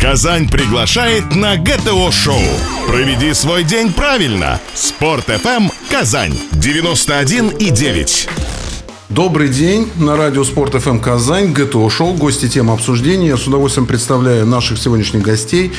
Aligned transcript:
Казань 0.00 0.48
приглашает 0.48 1.34
на 1.34 1.56
ГТО-шоу. 1.56 2.40
Проведи 2.86 3.34
свой 3.34 3.64
день 3.64 3.92
правильно. 3.92 4.60
Спорт 4.72 5.28
FM 5.28 5.72
Казань 5.90 6.38
91 6.52 7.48
и 7.48 7.70
9. 7.70 8.28
Добрый 9.08 9.48
день. 9.48 9.90
На 9.96 10.16
радио 10.16 10.44
Спорт 10.44 10.80
ФМ 10.80 11.00
Казань. 11.00 11.52
ГТО 11.52 11.90
Шоу. 11.90 12.14
Гости 12.14 12.48
темы 12.48 12.74
обсуждения. 12.74 13.26
Я 13.26 13.36
с 13.36 13.48
удовольствием 13.48 13.86
представляю 13.86 14.46
наших 14.46 14.78
сегодняшних 14.78 15.22
гостей. 15.22 15.72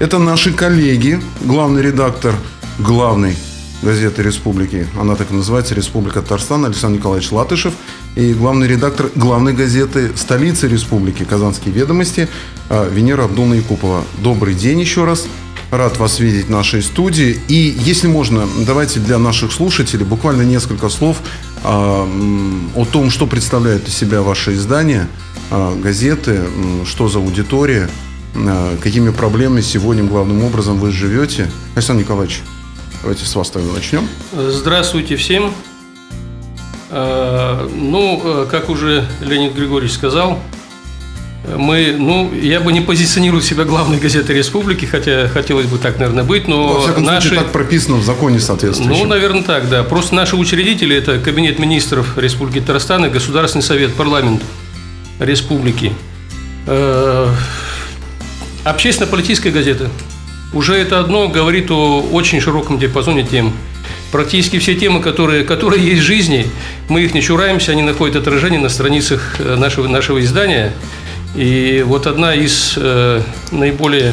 Это 0.00 0.18
наши 0.18 0.52
коллеги. 0.52 1.20
Главный 1.42 1.82
редактор 1.82 2.34
главной 2.80 3.36
газеты 3.82 4.22
«Республики». 4.22 4.86
Она 4.98 5.16
так 5.16 5.30
и 5.30 5.34
называется 5.34 5.74
«Республика 5.74 6.22
Татарстан» 6.22 6.64
Александр 6.64 6.98
Николаевич 6.98 7.32
Латышев. 7.32 7.74
И 8.14 8.32
главный 8.32 8.68
редактор 8.68 9.10
главной 9.14 9.52
газеты 9.52 10.12
столицы 10.16 10.68
республики 10.68 11.24
«Казанские 11.24 11.74
ведомости» 11.74 12.28
а, 12.68 12.88
Венера 12.88 13.24
Абдулна 13.24 13.54
Якупова. 13.54 14.04
Добрый 14.18 14.54
день 14.54 14.80
еще 14.80 15.04
раз. 15.04 15.26
Рад 15.70 15.98
вас 15.98 16.20
видеть 16.20 16.46
в 16.46 16.50
нашей 16.50 16.82
студии. 16.82 17.40
И, 17.48 17.74
если 17.78 18.06
можно, 18.06 18.46
давайте 18.66 19.00
для 19.00 19.18
наших 19.18 19.52
слушателей 19.52 20.04
буквально 20.04 20.42
несколько 20.42 20.88
слов 20.88 21.18
а, 21.64 22.06
о 22.74 22.84
том, 22.84 23.10
что 23.10 23.26
представляет 23.26 23.88
из 23.88 23.94
себя 23.94 24.22
ваше 24.22 24.54
издание, 24.54 25.08
а, 25.50 25.74
газеты, 25.78 26.40
что 26.86 27.08
за 27.08 27.18
аудитория, 27.18 27.88
какими 28.82 29.10
проблемами 29.10 29.60
сегодня 29.60 30.04
главным 30.04 30.42
образом 30.44 30.78
вы 30.78 30.90
живете. 30.90 31.50
Александр 31.74 32.04
Николаевич, 32.04 32.42
давайте 33.02 33.24
с 33.24 33.34
вас 33.34 33.50
тогда 33.50 33.72
начнем. 33.72 34.08
Здравствуйте 34.32 35.16
всем. 35.16 35.52
Ну, 36.90 38.46
как 38.50 38.68
уже 38.68 39.06
Леонид 39.20 39.54
Григорьевич 39.54 39.94
сказал, 39.94 40.38
мы, 41.56 41.96
ну, 41.98 42.32
я 42.32 42.60
бы 42.60 42.72
не 42.72 42.80
позиционировал 42.80 43.42
себя 43.42 43.64
главной 43.64 43.98
газетой 43.98 44.36
республики, 44.36 44.84
хотя 44.84 45.26
хотелось 45.28 45.66
бы 45.66 45.78
так, 45.78 45.98
наверное, 45.98 46.22
быть, 46.22 46.46
но 46.46 46.74
Во 46.74 46.80
всяком 46.82 47.02
наши... 47.04 47.28
случае, 47.28 47.44
так 47.44 47.52
прописано 47.52 47.96
в 47.96 48.04
законе 48.04 48.38
соответствующем. 48.38 49.02
Ну, 49.02 49.08
наверное, 49.08 49.42
так, 49.42 49.68
да. 49.68 49.82
Просто 49.82 50.14
наши 50.14 50.36
учредители– 50.36 50.94
это 50.98 51.18
Кабинет 51.18 51.58
министров 51.58 52.16
Республики 52.16 52.60
Татарстан 52.60 53.06
и 53.06 53.08
Государственный 53.08 53.62
совет, 53.62 53.94
парламент 53.94 54.42
республики. 55.18 55.92
Э, 56.66 57.28
общественно-политическая 58.64 59.50
газета. 59.50 59.90
Уже 60.52 60.74
это 60.74 61.00
одно 61.00 61.28
говорит 61.28 61.70
о 61.70 62.00
очень 62.00 62.40
широком 62.40 62.78
диапазоне 62.78 63.24
тем. 63.24 63.52
Практически 64.10 64.58
все 64.58 64.74
темы, 64.74 65.00
которые, 65.00 65.44
которые 65.44 65.82
есть 65.84 66.02
в 66.02 66.04
жизни, 66.04 66.46
мы 66.88 67.02
их 67.02 67.14
не 67.14 67.22
чураемся, 67.22 67.72
они 67.72 67.82
находят 67.82 68.16
отражение 68.16 68.60
на 68.60 68.68
страницах 68.68 69.36
э, 69.38 69.56
нашего, 69.56 69.88
нашего 69.88 70.20
издания– 70.20 70.72
и 71.34 71.82
вот 71.86 72.06
одна 72.06 72.34
из 72.34 72.74
э, 72.76 73.22
наиболее 73.50 74.12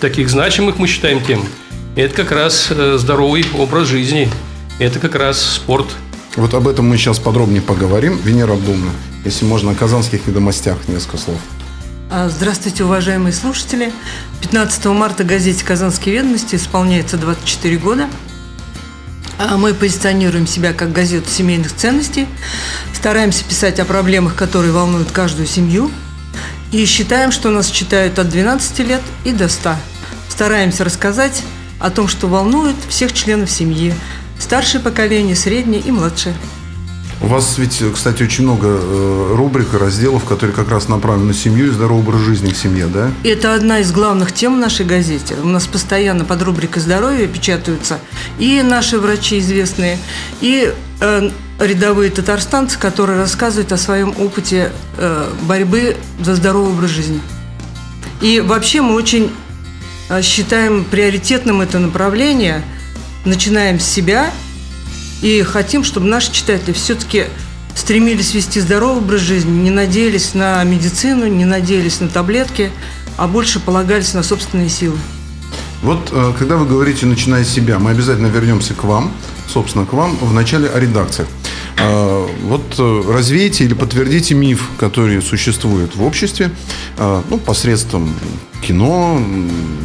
таких 0.00 0.28
значимых, 0.28 0.78
мы 0.78 0.88
считаем, 0.88 1.22
тем, 1.24 1.44
это 1.94 2.14
как 2.14 2.32
раз 2.32 2.68
э, 2.70 2.96
здоровый 2.98 3.44
образ 3.56 3.86
жизни, 3.86 4.28
это 4.80 4.98
как 4.98 5.14
раз 5.14 5.40
спорт. 5.40 5.86
Вот 6.34 6.54
об 6.54 6.66
этом 6.66 6.88
мы 6.88 6.96
сейчас 6.96 7.18
подробнее 7.20 7.62
поговорим. 7.62 8.18
Венера 8.24 8.54
Абдумна, 8.54 8.90
если 9.24 9.44
можно, 9.44 9.72
о 9.72 9.74
казанских 9.74 10.26
ведомостях 10.26 10.76
несколько 10.88 11.18
слов. 11.18 11.38
А, 12.10 12.28
здравствуйте, 12.28 12.84
уважаемые 12.84 13.32
слушатели. 13.32 13.92
15 14.42 14.86
марта 14.86 15.24
газете 15.24 15.64
«Казанские 15.64 16.16
ведомости» 16.16 16.56
исполняется 16.56 17.16
24 17.16 17.76
года. 17.78 18.08
А, 19.38 19.56
мы 19.56 19.72
позиционируем 19.72 20.46
себя 20.46 20.72
как 20.72 20.92
газету 20.92 21.30
семейных 21.30 21.74
ценностей, 21.74 22.26
стараемся 22.92 23.44
писать 23.44 23.80
о 23.80 23.84
проблемах, 23.84 24.34
которые 24.34 24.72
волнуют 24.72 25.10
каждую 25.10 25.46
семью– 25.46 25.90
и 26.72 26.84
считаем, 26.84 27.32
что 27.32 27.50
нас 27.50 27.68
читают 27.68 28.18
от 28.18 28.28
12 28.28 28.78
лет 28.80 29.02
и 29.24 29.32
до 29.32 29.48
100. 29.48 29.74
Стараемся 30.28 30.84
рассказать 30.84 31.42
о 31.80 31.90
том, 31.90 32.06
что 32.06 32.28
волнует 32.28 32.76
всех 32.88 33.12
членов 33.12 33.50
семьи, 33.50 33.92
старшее 34.38 34.80
поколение, 34.80 35.34
среднее 35.34 35.80
и 35.80 35.90
младшее. 35.90 36.34
У 37.22 37.26
вас 37.26 37.58
ведь, 37.58 37.82
кстати, 37.92 38.22
очень 38.22 38.44
много 38.44 38.66
э, 38.66 39.34
рубрик 39.36 39.74
и 39.74 39.76
разделов, 39.76 40.24
которые 40.24 40.56
как 40.56 40.70
раз 40.70 40.88
направлены 40.88 41.28
на 41.28 41.34
семью 41.34 41.66
и 41.66 41.70
здоровый 41.70 42.02
образ 42.02 42.22
жизни 42.22 42.50
к 42.50 42.56
семье, 42.56 42.86
да? 42.86 43.10
Это 43.24 43.54
одна 43.54 43.80
из 43.80 43.92
главных 43.92 44.32
тем 44.32 44.56
в 44.56 44.58
нашей 44.58 44.86
газете. 44.86 45.36
У 45.42 45.46
нас 45.46 45.66
постоянно 45.66 46.24
под 46.24 46.40
рубрикой 46.42 46.80
здоровья 46.80 47.26
печатаются 47.26 47.98
и 48.38 48.62
наши 48.62 48.98
врачи 48.98 49.38
известные, 49.38 49.98
и 50.40 50.72
э, 51.00 51.30
рядовые 51.58 52.10
татарстанцы, 52.10 52.78
которые 52.78 53.18
рассказывают 53.18 53.70
о 53.72 53.76
своем 53.76 54.14
опыте 54.18 54.72
э, 54.96 55.30
борьбы 55.42 55.96
за 56.20 56.34
здоровый 56.34 56.72
образ 56.72 56.90
жизни. 56.90 57.20
И 58.22 58.40
вообще 58.40 58.80
мы 58.80 58.94
очень 58.94 59.30
считаем 60.22 60.84
приоритетным 60.84 61.60
это 61.60 61.78
направление, 61.78 62.64
начинаем 63.26 63.78
с 63.78 63.84
себя 63.84 64.30
и 65.22 65.42
хотим, 65.42 65.84
чтобы 65.84 66.06
наши 66.06 66.32
читатели 66.32 66.72
все-таки 66.72 67.26
стремились 67.74 68.34
вести 68.34 68.60
здоровый 68.60 68.98
образ 68.98 69.20
жизни, 69.20 69.50
не 69.50 69.70
надеялись 69.70 70.34
на 70.34 70.62
медицину, 70.64 71.26
не 71.26 71.44
надеялись 71.44 72.00
на 72.00 72.08
таблетки, 72.08 72.70
а 73.16 73.26
больше 73.28 73.60
полагались 73.60 74.14
на 74.14 74.22
собственные 74.22 74.68
силы. 74.68 74.98
Вот 75.82 76.10
э, 76.12 76.32
когда 76.38 76.56
вы 76.56 76.66
говорите 76.66 77.06
«начиная 77.06 77.44
с 77.44 77.48
себя», 77.48 77.78
мы 77.78 77.90
обязательно 77.90 78.26
вернемся 78.26 78.74
к 78.74 78.84
вам, 78.84 79.12
собственно, 79.46 79.86
к 79.86 79.92
вам 79.92 80.16
в 80.20 80.32
начале 80.32 80.68
о 80.68 80.78
редакциях. 80.78 81.28
А, 81.82 82.28
вот 82.42 82.74
э, 82.78 83.02
развейте 83.08 83.64
или 83.64 83.74
подтвердите 83.74 84.34
миф, 84.34 84.70
который 84.78 85.22
существует 85.22 85.96
в 85.96 86.02
обществе, 86.02 86.50
а, 86.98 87.22
ну, 87.30 87.38
посредством 87.38 88.14
кино, 88.62 89.20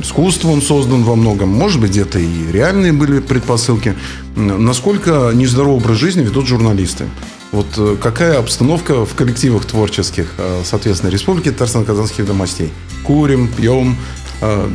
искусства 0.01 0.49
он 0.49 0.61
создан 0.61 1.03
во 1.03 1.15
многом. 1.15 1.49
Может 1.49 1.79
быть, 1.79 1.91
где-то 1.91 2.19
и 2.19 2.51
реальные 2.51 2.91
были 2.91 3.19
предпосылки. 3.19 3.95
Насколько 4.35 5.31
нездоровый 5.33 5.77
образ 5.77 5.97
жизни 5.97 6.23
ведут 6.23 6.47
журналисты? 6.47 7.05
Вот 7.51 7.67
э, 7.77 7.95
какая 8.01 8.39
обстановка 8.39 9.05
в 9.05 9.15
коллективах 9.15 9.65
творческих, 9.65 10.33
э, 10.37 10.63
соответственно, 10.65 11.11
Республики 11.11 11.49
Татарстан-Казанских 11.49 12.19
ведомостей? 12.19 12.71
Курим, 13.03 13.47
пьем, 13.47 13.95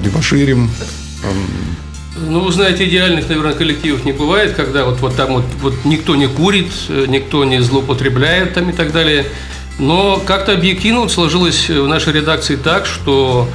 дебоширим, 0.03 0.71
ну, 2.17 2.41
вы 2.41 2.53
знаете, 2.53 2.87
идеальных, 2.89 3.29
наверное, 3.29 3.55
коллективов 3.55 4.05
не 4.05 4.13
бывает, 4.13 4.55
когда 4.55 4.85
вот, 4.85 5.01
вот 5.01 5.17
там 5.17 5.35
вот, 5.35 5.45
вот 5.63 5.75
никто 5.85 6.17
не 6.17 6.27
курит, 6.27 6.71
э, 6.89 7.07
никто 7.09 7.45
не 7.45 7.61
злоупотребляет 7.61 8.55
там 8.55 8.71
и 8.71 8.73
так 8.73 8.93
далее. 8.93 9.27
Но 9.79 10.21
как-то 10.27 10.53
объективно 10.53 11.01
вот 11.01 11.13
сложилось 11.13 11.69
в 11.71 11.87
нашей 11.87 12.13
редакции 12.13 12.57
так, 12.57 12.85
что 12.85 13.49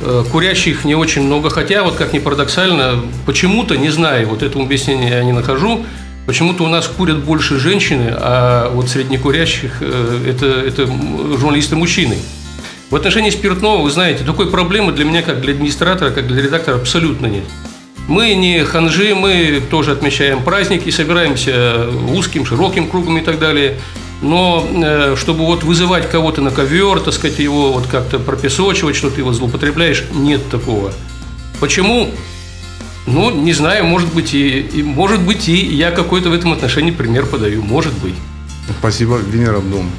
э, 0.00 0.24
курящих 0.30 0.84
не 0.84 0.94
очень 0.94 1.22
много, 1.22 1.50
хотя 1.50 1.82
вот 1.82 1.96
как 1.96 2.12
ни 2.12 2.18
парадоксально, 2.18 3.02
почему-то, 3.26 3.76
не 3.76 3.88
знаю, 3.88 4.28
вот 4.28 4.42
этого 4.42 4.64
объяснения 4.64 5.08
я 5.08 5.24
не 5.24 5.32
нахожу, 5.32 5.84
почему-то 6.26 6.64
у 6.64 6.68
нас 6.68 6.86
курят 6.86 7.18
больше 7.18 7.58
женщины, 7.58 8.12
а 8.14 8.70
вот 8.70 8.90
среди 8.90 9.10
некурящих 9.10 9.78
э, 9.80 10.26
это, 10.28 10.46
это 10.46 10.86
журналисты 10.86 11.76
мужчины. 11.76 12.16
В 12.90 12.94
отношении 12.94 13.30
спиртного, 13.30 13.82
вы 13.82 13.90
знаете, 13.90 14.22
такой 14.22 14.50
проблемы 14.50 14.92
для 14.92 15.06
меня, 15.06 15.22
как 15.22 15.40
для 15.40 15.54
администратора, 15.54 16.10
как 16.10 16.26
для 16.26 16.42
редактора, 16.42 16.76
абсолютно 16.76 17.26
нет. 17.26 17.44
Мы 18.08 18.34
не 18.34 18.64
ханжи, 18.64 19.14
мы 19.14 19.62
тоже 19.70 19.92
отмечаем 19.92 20.42
праздники, 20.42 20.90
собираемся 20.90 21.88
узким, 22.10 22.44
широким 22.44 22.88
кругом 22.88 23.18
и 23.18 23.20
так 23.20 23.38
далее. 23.38 23.78
Но 24.20 24.66
э, 24.70 25.16
чтобы 25.16 25.46
вот 25.46 25.64
вызывать 25.64 26.08
кого-то 26.10 26.40
на 26.42 26.50
ковер, 26.50 27.00
так 27.00 27.14
сказать, 27.14 27.38
его 27.38 27.72
вот 27.72 27.86
как-то 27.86 28.18
пропесочивать, 28.18 28.96
что 28.96 29.10
ты 29.10 29.20
его 29.20 29.32
злоупотребляешь, 29.32 30.04
нет 30.12 30.48
такого. 30.48 30.92
Почему? 31.60 32.10
Ну, 33.06 33.30
не 33.30 33.52
знаю, 33.52 33.84
может 33.84 34.12
быть 34.12 34.32
и, 34.32 34.60
и 34.60 34.82
может 34.82 35.20
быть 35.20 35.48
и 35.48 35.54
я 35.54 35.90
какой-то 35.90 36.30
в 36.30 36.34
этом 36.34 36.52
отношении 36.52 36.92
пример 36.92 37.26
подаю, 37.26 37.62
может 37.62 37.92
быть. 37.94 38.14
Спасибо, 38.78 39.16
Венера 39.16 39.58
Абдум. 39.58 39.90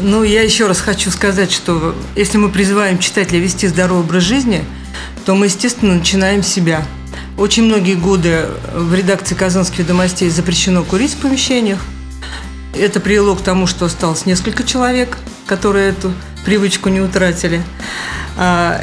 Ну, 0.00 0.22
я 0.22 0.42
еще 0.42 0.66
раз 0.66 0.80
хочу 0.80 1.10
сказать, 1.10 1.50
что 1.50 1.94
если 2.16 2.36
мы 2.36 2.50
призываем 2.50 2.98
читателя 2.98 3.38
вести 3.38 3.66
здоровый 3.66 4.04
образ 4.04 4.24
жизни– 4.24 4.64
то 5.28 5.34
мы, 5.34 5.44
естественно, 5.44 5.96
начинаем 5.96 6.42
себя. 6.42 6.86
Очень 7.36 7.64
многие 7.64 7.96
годы 7.96 8.46
в 8.72 8.94
редакции 8.94 9.34
«Казанских 9.34 9.80
ведомостей» 9.80 10.30
запрещено 10.30 10.82
курить 10.84 11.12
в 11.12 11.16
помещениях. 11.18 11.80
Это 12.74 12.98
привело 12.98 13.34
к 13.34 13.42
тому, 13.42 13.66
что 13.66 13.84
осталось 13.84 14.24
несколько 14.24 14.64
человек, 14.64 15.18
которые 15.46 15.90
эту 15.90 16.14
привычку 16.46 16.88
не 16.88 17.02
утратили. 17.02 17.62
А, 18.38 18.82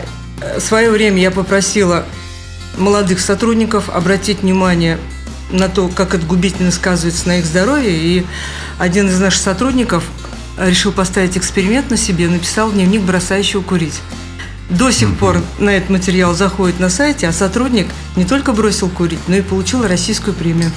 в 0.56 0.59
свое 0.59 0.92
время 0.92 1.19
я 1.19 1.31
попросила 1.31 2.06
молодых 2.77 3.21
сотрудников 3.21 3.89
обратить 3.89 4.44
внимание 4.44 5.00
на 5.50 5.68
то, 5.68 5.88
как 5.88 6.13
это 6.13 6.27
губительно 6.27 6.69
сказывается 6.69 7.27
на 7.27 7.39
их 7.39 7.45
здоровье. 7.47 7.89
И 7.92 8.24
один 8.77 9.09
из 9.09 9.19
наших 9.19 9.42
сотрудников 9.42 10.03
решил 10.59 10.92
поставить 10.92 11.39
эксперимент 11.39 11.89
на 11.89 11.97
себе, 11.97 12.27
написал 12.27 12.71
дневник 12.71 13.01
бросающего 13.01 13.63
курить. 13.63 14.00
До 14.69 14.91
сих 14.91 15.09
mm-hmm. 15.09 15.15
пор 15.15 15.41
на 15.59 15.69
этот 15.71 15.89
материал 15.89 16.33
заходит 16.33 16.79
на 16.79 16.89
сайте, 16.89 17.27
а 17.27 17.31
сотрудник 17.31 17.88
не 18.15 18.25
только 18.25 18.51
бросил 18.51 18.89
курить, 18.89 19.19
но 19.27 19.35
и 19.35 19.41
получил 19.41 19.85
российскую 19.85 20.33
премию. 20.33 20.71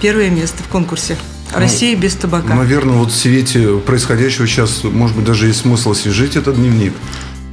Первое 0.00 0.30
место 0.30 0.62
в 0.62 0.68
конкурсе. 0.68 1.16
Россия 1.52 1.94
ну, 1.94 2.02
без 2.02 2.14
табака. 2.14 2.54
Наверное, 2.54 2.96
вот 2.96 3.10
в 3.10 3.16
свете 3.16 3.78
происходящего 3.78 4.46
сейчас, 4.46 4.82
может 4.84 5.16
быть, 5.16 5.24
даже 5.24 5.46
есть 5.46 5.60
смысл 5.60 5.92
освежить 5.92 6.36
этот 6.36 6.56
дневник. 6.56 6.92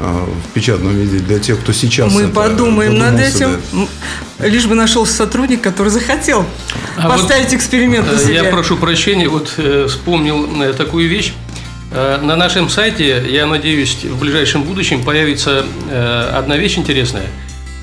а, 0.01 0.28
в 0.28 0.54
печатном 0.54 0.95
виде 0.95 1.19
для 1.19 1.39
тех, 1.39 1.60
кто 1.60 1.72
сейчас 1.72 2.12
Мы 2.12 2.27
подумаем 2.27 2.98
над 2.98 3.19
этим. 3.19 3.57
Да. 4.39 4.48
Лишь 4.48 4.66
бы 4.66 4.74
нашелся 4.74 5.13
сотрудник, 5.13 5.62
который 5.62 5.89
захотел 5.89 6.45
а 6.98 7.07
поставить 7.07 7.45
вот 7.45 7.54
эксперимент 7.54 8.12
на 8.12 8.16
э, 8.16 8.19
себя. 8.19 8.44
Я 8.44 8.51
прошу 8.51 8.77
прощения, 8.77 9.30
вот 9.30 9.54
э, 9.57 9.86
вспомнил 9.88 10.63
э, 10.63 10.74
такую 10.74 11.07
вещь. 11.07 11.34
Э, 11.92 12.20
на 12.22 12.36
нашем 12.36 12.70
сайте, 12.70 13.24
я 13.30 13.46
надеюсь, 13.46 14.06
в 14.06 14.18
ближайшем 14.20 14.64
будущем 14.64 15.04
появится 15.04 15.66
э, 15.90 16.32
одна 16.34 16.56
вещь 16.56 16.78
интересная. 16.78 17.28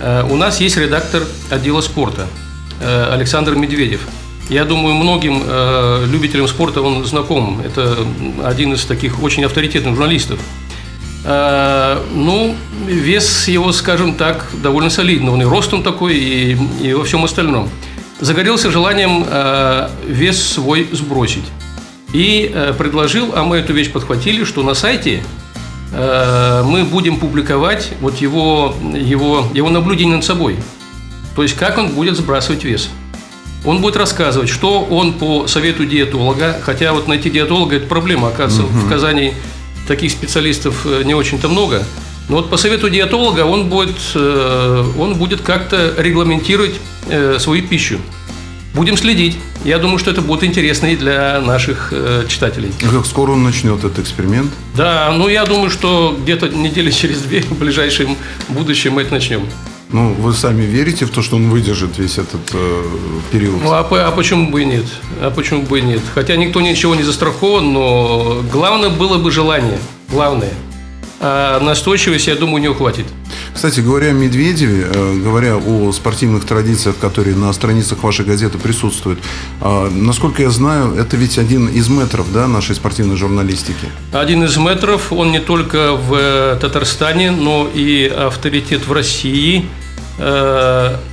Э, 0.01 0.25
у 0.29 0.37
нас 0.37 0.61
есть 0.61 0.77
редактор 0.77 1.25
отдела 1.51 1.81
спорта 1.81 2.27
Александр 2.81 3.57
Медведев. 3.57 4.03
Я 4.49 4.65
думаю, 4.65 4.95
многим 4.95 5.43
любителям 6.13 6.47
спорта 6.47 6.81
он 6.81 7.05
знаком. 7.05 7.61
Это 7.61 7.99
один 8.45 8.73
из 8.73 8.85
таких 8.85 9.21
очень 9.21 9.45
авторитетных 9.45 9.97
журналистов. 9.97 10.39
Ну, 11.25 12.55
вес 12.87 13.49
его, 13.49 13.73
скажем 13.73 14.15
так, 14.15 14.47
довольно 14.63 14.91
солидный. 14.91 15.33
Он 15.33 15.43
и 15.43 15.45
ростом 15.45 15.83
такой, 15.83 16.17
и, 16.17 16.57
и 16.81 16.93
во 16.95 17.03
всем 17.03 17.25
остальном. 17.25 17.69
Загорелся 18.21 18.71
желанием 18.71 19.27
вес 20.07 20.41
свой 20.41 20.89
сбросить. 20.93 21.45
И 22.13 22.51
э, 22.53 22.73
предложил, 22.77 23.33
а 23.35 23.45
мы 23.45 23.59
эту 23.59 23.75
вещь 23.75 23.93
подхватили, 23.93 24.45
что 24.45 24.63
на 24.63 24.75
сайте 24.75 25.23
э, 25.93 26.63
мы 26.65 26.85
будем 26.85 27.19
публиковать 27.19 27.93
вот 28.01 28.17
его, 28.17 28.75
его, 28.95 29.47
его 29.53 29.69
наблюдение 29.69 30.17
над 30.17 30.25
собой. 30.25 30.57
То 31.37 31.43
есть, 31.43 31.55
как 31.57 31.77
он 31.77 31.89
будет 31.89 32.17
сбрасывать 32.17 32.65
вес. 32.65 32.89
Он 33.65 33.83
будет 33.83 33.97
рассказывать, 33.97 34.49
что 34.49 34.85
он 34.85 35.15
по 35.15 35.47
совету 35.49 35.85
диетолога, 35.85 36.59
хотя 36.63 36.93
вот 36.93 37.09
найти 37.09 37.29
диетолога– 37.29 37.77
это 37.77 37.87
проблема, 37.87 38.29
оказывается, 38.29 38.75
угу. 38.75 38.87
в 38.87 38.89
Казани 38.89 39.35
таких 39.87 40.11
специалистов 40.11 40.87
э, 40.87 41.03
не 41.05 41.15
очень-то 41.15 41.49
много. 41.49 41.83
Но 42.31 42.37
вот 42.37 42.51
по 42.51 42.57
совету 42.57 42.89
диетолога 42.89 43.41
он 43.41 43.69
будет, 43.71 43.97
он 44.15 45.15
будет 45.15 45.41
как-то 45.41 45.95
регламентировать 45.97 46.75
свою 47.39 47.67
пищу. 47.67 47.99
Будем 48.79 48.97
следить. 48.97 49.37
Я 49.65 49.79
думаю, 49.79 49.99
что 49.99 50.13
это 50.13 50.23
будет 50.23 50.45
интересно 50.45 50.87
и 50.87 50.95
для 50.95 51.41
наших 51.41 51.89
э, 51.91 52.27
читателей. 52.29 52.71
А 52.85 52.89
как 52.89 53.07
скоро 53.07 53.33
он 53.33 53.43
начнет 53.43 53.79
этот 53.79 53.99
эксперимент? 53.99 54.53
Да, 54.77 55.13
ну 55.13 55.27
я 55.27 55.45
думаю, 55.47 55.69
что 55.69 56.17
где-то 56.17 56.51
недели 56.51 56.93
через 56.93 57.23
две 57.23 57.41
в 57.41 57.59
ближайшем 57.59 58.17
будущем 58.49 58.93
мы 58.93 59.03
это 59.03 59.15
начнем. 59.15 59.43
Ну, 59.91 60.13
вы 60.13 60.33
сами 60.33 60.63
верите 60.63 61.07
в 61.07 61.11
то, 61.11 61.23
что 61.23 61.35
он 61.35 61.51
выдержит 61.51 61.99
весь 61.99 62.19
этот 62.19 62.53
э, 62.53 62.85
период? 63.33 63.61
Ну, 63.65 63.73
а, 63.73 63.81
а 63.81 64.13
почему 64.13 64.49
бы 64.49 64.63
и 64.63 64.65
нет? 64.65 64.85
А 65.21 65.33
почему 65.33 65.63
бы 65.63 65.81
и 65.81 65.83
нет? 65.83 66.03
Хотя 66.15 66.37
никто 66.37 66.61
ничего 66.61 66.95
не 66.95 67.03
застрахован, 67.03 67.73
но 67.73 68.45
главное 68.53 68.91
было 68.91 69.19
бы 69.19 69.33
желание. 69.33 69.79
Главное. 70.09 70.53
А 71.19 71.59
настойчивость, 71.59 72.29
я 72.29 72.37
думаю, 72.37 72.57
у 72.57 72.59
него 72.59 72.75
хватит. 72.75 73.07
Кстати, 73.59 73.81
говоря 73.81 74.11
о 74.11 74.13
Медведеве, 74.13 74.87
э, 74.89 75.21
говоря 75.21 75.57
о 75.57 75.91
спортивных 75.91 76.45
традициях, 76.45 76.97
которые 76.97 77.35
на 77.35 77.53
страницах 77.53 78.05
вашей 78.05 78.25
газеты 78.25 78.57
присутствуют, 78.57 79.19
э, 79.61 79.89
насколько 79.91 80.43
я 80.43 80.51
знаю, 80.51 80.95
это 80.95 81.17
ведь 81.17 81.39
один 81.39 81.67
из 81.67 81.89
метров 81.89 82.33
да, 82.33 82.47
нашей 82.47 82.77
спортивной 82.77 83.17
журналистики. 83.17 83.89
Один 84.13 84.45
из 84.45 84.57
метров, 84.59 85.13
он 85.13 85.33
не 85.33 85.41
только 85.41 85.95
в 85.95 86.15
э, 86.15 86.57
Татарстане, 86.61 87.33
но 87.33 87.69
и 87.75 88.07
авторитет 88.07 88.87
в 88.87 88.93
России. 88.93 89.67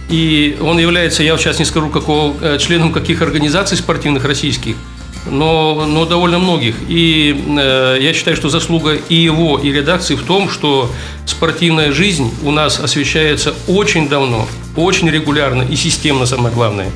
И 0.10 0.58
он 0.62 0.80
является, 0.80 1.24
я 1.24 1.38
сейчас 1.38 1.60
не 1.60 1.66
скажу, 1.66 1.90
какого, 1.90 2.58
членом 2.60 2.92
каких 2.92 3.22
организаций 3.24 3.76
спортивных 3.76 4.24
российских– 4.26 4.76
но, 5.30 5.86
но 5.86 6.06
довольно 6.06 6.40
многих. 6.40 6.76
И 6.88 7.44
э, 7.58 7.98
я 8.02 8.14
считаю, 8.14 8.36
что 8.36 8.50
заслуга 8.50 8.96
и 8.96 9.16
его, 9.16 9.60
и 9.60 9.72
редакции 9.72 10.16
в 10.16 10.24
том, 10.24 10.50
что 10.50 10.92
спортивная 11.26 11.92
жизнь 11.92 12.32
у 12.44 12.52
нас 12.52 12.80
освещается 12.80 13.54
очень 13.68 14.08
давно, 14.10 14.48
очень 14.76 15.10
регулярно 15.10 15.64
и 15.64 15.76
системно, 15.76 16.26
самое 16.26 16.54
главное. 16.54 16.92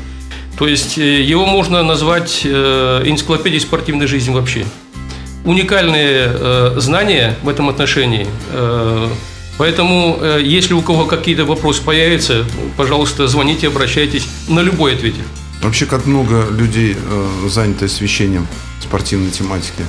То 0.57 0.67
есть 0.67 0.97
э, 0.97 1.21
его 1.21 1.45
можно 1.45 1.83
назвать 1.83 2.41
э, 2.43 3.03
энциклопедией 3.05 3.61
спортивной 3.61 4.07
жизни 4.07 4.33
вообще. 4.33 4.65
Уникальные 5.45 6.31
э, 6.33 6.73
знания 6.77 7.35
в 7.43 7.49
этом 7.49 7.69
отношении. 7.69 8.27
Э, 8.51 9.07
Поэтому, 9.59 10.17
э, 10.21 10.39
если 10.41 10.73
у 10.73 10.81
кого 10.81 11.05
какие-то 11.05 11.43
вопросы 11.43 11.83
появятся, 11.83 12.45
пожалуйста, 12.77 13.27
звоните, 13.27 13.67
обращайтесь, 13.67 14.25
на 14.47 14.61
любой 14.61 14.93
ответит. 14.93 15.25
Вообще, 15.61 15.85
как 15.85 16.05
много 16.05 16.47
людей 16.49 16.95
э, 16.95 17.47
заняты 17.49 17.85
освещением 17.85 18.47
спортивной 18.81 19.29
тематики? 19.29 19.83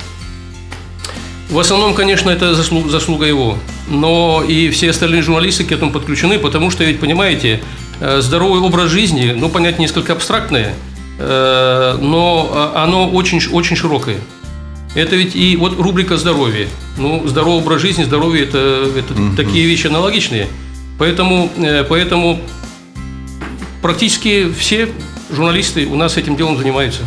В 1.49 1.59
основном, 1.59 1.93
конечно, 1.93 2.29
это 2.29 2.55
заслуга, 2.55 2.89
заслуга 2.89 3.25
его. 3.25 3.57
Но 3.89 4.43
и 4.45 4.69
все 4.69 4.89
остальные 4.89 5.21
журналисты 5.21 5.63
к 5.63 5.71
этому 5.71 5.91
подключены, 5.91 6.39
потому 6.39 6.71
что, 6.71 6.83
ведь, 6.83 6.99
понимаете, 6.99 7.61
э, 7.99 8.21
здоровый 8.21 8.61
образ 8.61 8.89
жизни, 8.89 9.33
ну, 9.35 9.49
понять 9.49 9.79
несколько 9.79 10.13
абстрактное, 10.13 10.73
э, 11.19 11.97
но 12.01 12.71
оно 12.75 13.09
очень, 13.09 13.41
очень 13.51 13.75
широкое. 13.75 14.17
Это 14.93 15.15
ведь 15.15 15.35
и 15.35 15.55
вот 15.55 15.79
рубрика 15.79 16.17
здоровье. 16.17 16.67
Ну, 16.97 17.25
здоровый 17.25 17.61
образ 17.61 17.81
жизни, 17.81 18.03
здоровье 18.03 18.43
это, 18.43 18.89
это 18.97 19.13
угу. 19.13 19.35
такие 19.37 19.65
вещи 19.65 19.87
аналогичные. 19.87 20.47
Поэтому, 20.97 21.49
э, 21.57 21.83
поэтому 21.83 22.41
практически 23.81 24.51
все 24.51 24.89
журналисты 25.31 25.85
у 25.87 25.95
нас 25.95 26.17
этим 26.17 26.35
делом 26.35 26.57
занимаются. 26.57 27.03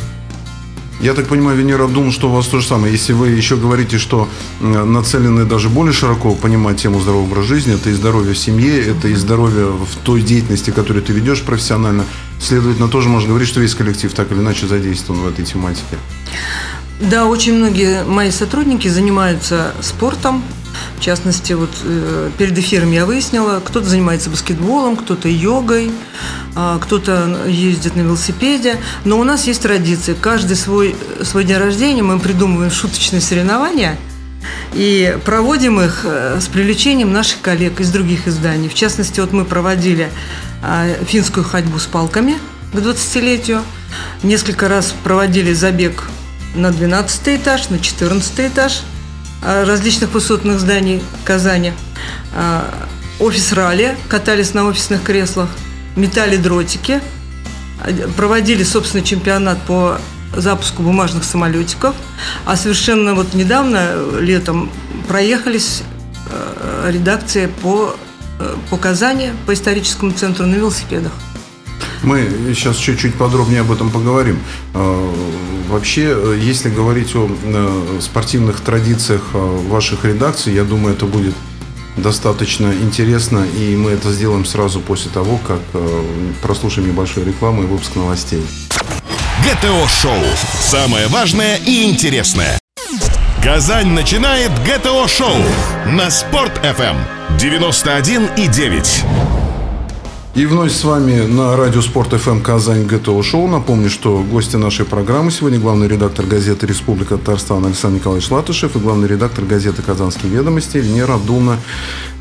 Я 1.00 1.12
так 1.12 1.26
понимаю, 1.26 1.58
Венера, 1.58 1.86
думал, 1.88 2.12
что 2.12 2.30
у 2.30 2.32
вас 2.32 2.46
то 2.46 2.60
же 2.60 2.66
самое. 2.66 2.92
Если 2.92 3.12
вы 3.12 3.28
еще 3.28 3.56
говорите, 3.56 3.98
что 3.98 4.28
нацелены 4.60 5.44
даже 5.44 5.68
более 5.68 5.92
широко 5.92 6.34
понимать 6.34 6.80
тему 6.80 7.00
здорового 7.00 7.26
образа 7.26 7.48
жизни, 7.48 7.74
это 7.74 7.90
и 7.90 7.92
здоровье 7.92 8.32
в 8.32 8.38
семье, 8.38 8.80
это 8.80 9.08
и 9.08 9.14
здоровье 9.14 9.66
в 9.66 9.96
той 10.04 10.22
деятельности, 10.22 10.70
которую 10.70 11.02
ты 11.02 11.12
ведешь 11.12 11.42
профессионально, 11.42 12.04
следовательно, 12.40 12.88
тоже 12.88 13.08
можно 13.08 13.28
говорить, 13.28 13.48
что 13.48 13.60
весь 13.60 13.74
коллектив 13.74 14.12
так 14.14 14.30
или 14.32 14.38
иначе 14.38 14.66
задействован 14.66 15.20
в 15.20 15.26
этой 15.26 15.44
тематике. 15.44 15.98
Да, 17.00 17.26
очень 17.26 17.54
многие 17.54 18.04
мои 18.04 18.30
сотрудники 18.30 18.88
занимаются 18.88 19.72
спортом, 19.80 20.42
в 20.96 21.00
частности, 21.00 21.52
вот 21.52 21.70
э, 21.84 22.30
перед 22.38 22.58
эфиром 22.58 22.92
я 22.92 23.04
выяснила, 23.04 23.60
кто-то 23.64 23.86
занимается 23.86 24.30
баскетболом, 24.30 24.96
кто-то 24.96 25.28
йогой, 25.28 25.90
э, 26.56 26.78
кто-то 26.80 27.46
ездит 27.46 27.96
на 27.96 28.02
велосипеде. 28.02 28.78
Но 29.04 29.18
у 29.18 29.24
нас 29.24 29.46
есть 29.46 29.62
традиция. 29.62 30.14
Каждый 30.14 30.56
свой, 30.56 30.96
свой 31.22 31.44
день 31.44 31.58
рождения 31.58 32.02
мы 32.02 32.18
придумываем 32.18 32.70
шуточные 32.70 33.20
соревнования 33.20 33.98
и 34.72 35.16
проводим 35.24 35.80
их 35.80 36.02
э, 36.04 36.38
с 36.40 36.46
привлечением 36.46 37.12
наших 37.12 37.40
коллег 37.40 37.80
из 37.80 37.90
других 37.90 38.26
изданий. 38.26 38.68
В 38.68 38.74
частности, 38.74 39.20
вот 39.20 39.32
мы 39.32 39.44
проводили 39.44 40.10
э, 40.62 41.04
финскую 41.06 41.44
ходьбу 41.44 41.78
с 41.78 41.86
палками 41.86 42.38
к 42.72 42.76
20-летию. 42.76 43.62
Несколько 44.22 44.68
раз 44.68 44.94
проводили 45.04 45.52
забег 45.52 46.08
на 46.54 46.70
12 46.70 47.28
этаж, 47.28 47.68
на 47.70 47.78
14 47.78 48.40
этаж– 48.40 48.82
Э, 49.44 49.64
различных 49.64 50.14
высотных 50.14 50.58
зданий 50.58 51.02
Казани. 51.24 51.74
Э, 52.34 52.62
офис 53.20 53.52
ралли, 53.52 53.94
катались 54.08 54.54
на 54.54 54.64
офисных 54.64 55.02
креслах, 55.02 55.50
метали 55.96 56.38
дротики, 56.38 57.02
э, 57.84 58.08
проводили 58.16 58.62
собственный 58.64 59.04
чемпионат 59.04 59.60
по 59.62 59.98
запуску 60.34 60.82
бумажных 60.82 61.24
самолетиков, 61.24 61.94
а 62.46 62.56
совершенно 62.56 63.14
вот 63.14 63.34
недавно, 63.34 63.94
летом, 64.18 64.70
проехались 65.06 65.82
редакции 66.88 67.46
по, 67.46 67.94
по 68.68 68.76
Казани, 68.76 69.30
по 69.46 69.54
историческому 69.54 70.10
центру 70.10 70.46
на 70.46 70.56
велосипедах. 70.56 71.12
Мы 72.04 72.54
сейчас 72.54 72.76
чуть-чуть 72.76 73.14
подробнее 73.14 73.62
об 73.62 73.72
этом 73.72 73.90
поговорим. 73.90 74.38
А, 74.74 75.14
вообще, 75.68 76.16
если 76.40 76.70
говорить 76.70 77.14
о 77.16 77.28
э, 77.28 77.98
спортивных 78.00 78.60
традициях 78.60 79.22
ваших 79.32 80.04
редакций, 80.04 80.54
я 80.54 80.64
думаю, 80.64 80.94
это 80.94 81.06
будет 81.06 81.34
достаточно 81.96 82.72
интересно, 82.72 83.44
и 83.56 83.76
мы 83.76 83.92
это 83.92 84.12
сделаем 84.12 84.44
сразу 84.44 84.80
после 84.80 85.10
того, 85.10 85.38
как 85.46 85.60
э, 85.72 86.02
прослушаем 86.42 86.88
небольшую 86.88 87.26
рекламу 87.26 87.62
и 87.62 87.66
выпуск 87.66 87.94
новостей. 87.94 88.44
ГТО-шоу. 89.44 90.22
Самое 90.60 91.06
важное 91.08 91.56
и 91.56 91.84
интересное. 91.84 92.58
Казань 93.42 93.88
начинает 93.88 94.50
ГТО-шоу 94.64 95.36
на 95.86 96.10
Спорт-ФМ 96.10 96.96
91,9. 97.38 99.04
И 99.30 99.33
вновь 100.46 100.72
с 100.72 100.82
вами 100.82 101.20
на 101.26 101.56
радио 101.56 101.80
Спорт 101.80 102.12
ФМ 102.12 102.40
Казань 102.40 102.86
ГТО 102.86 103.22
Шоу. 103.22 103.46
Напомню, 103.46 103.88
что 103.88 104.20
гости 104.20 104.56
нашей 104.56 104.84
программы 104.84 105.30
сегодня 105.30 105.60
главный 105.60 105.86
редактор 105.86 106.26
газеты 106.26 106.66
«Республика 106.66 107.16
Татарстан» 107.16 107.64
Александр 107.64 108.00
Николаевич 108.00 108.28
Латышев 108.32 108.74
и 108.74 108.80
главный 108.80 109.06
редактор 109.06 109.44
газеты 109.44 109.82
«Казанские 109.82 110.32
ведомости» 110.32 110.78
Венера 110.78 111.14
Абдулна 111.14 111.60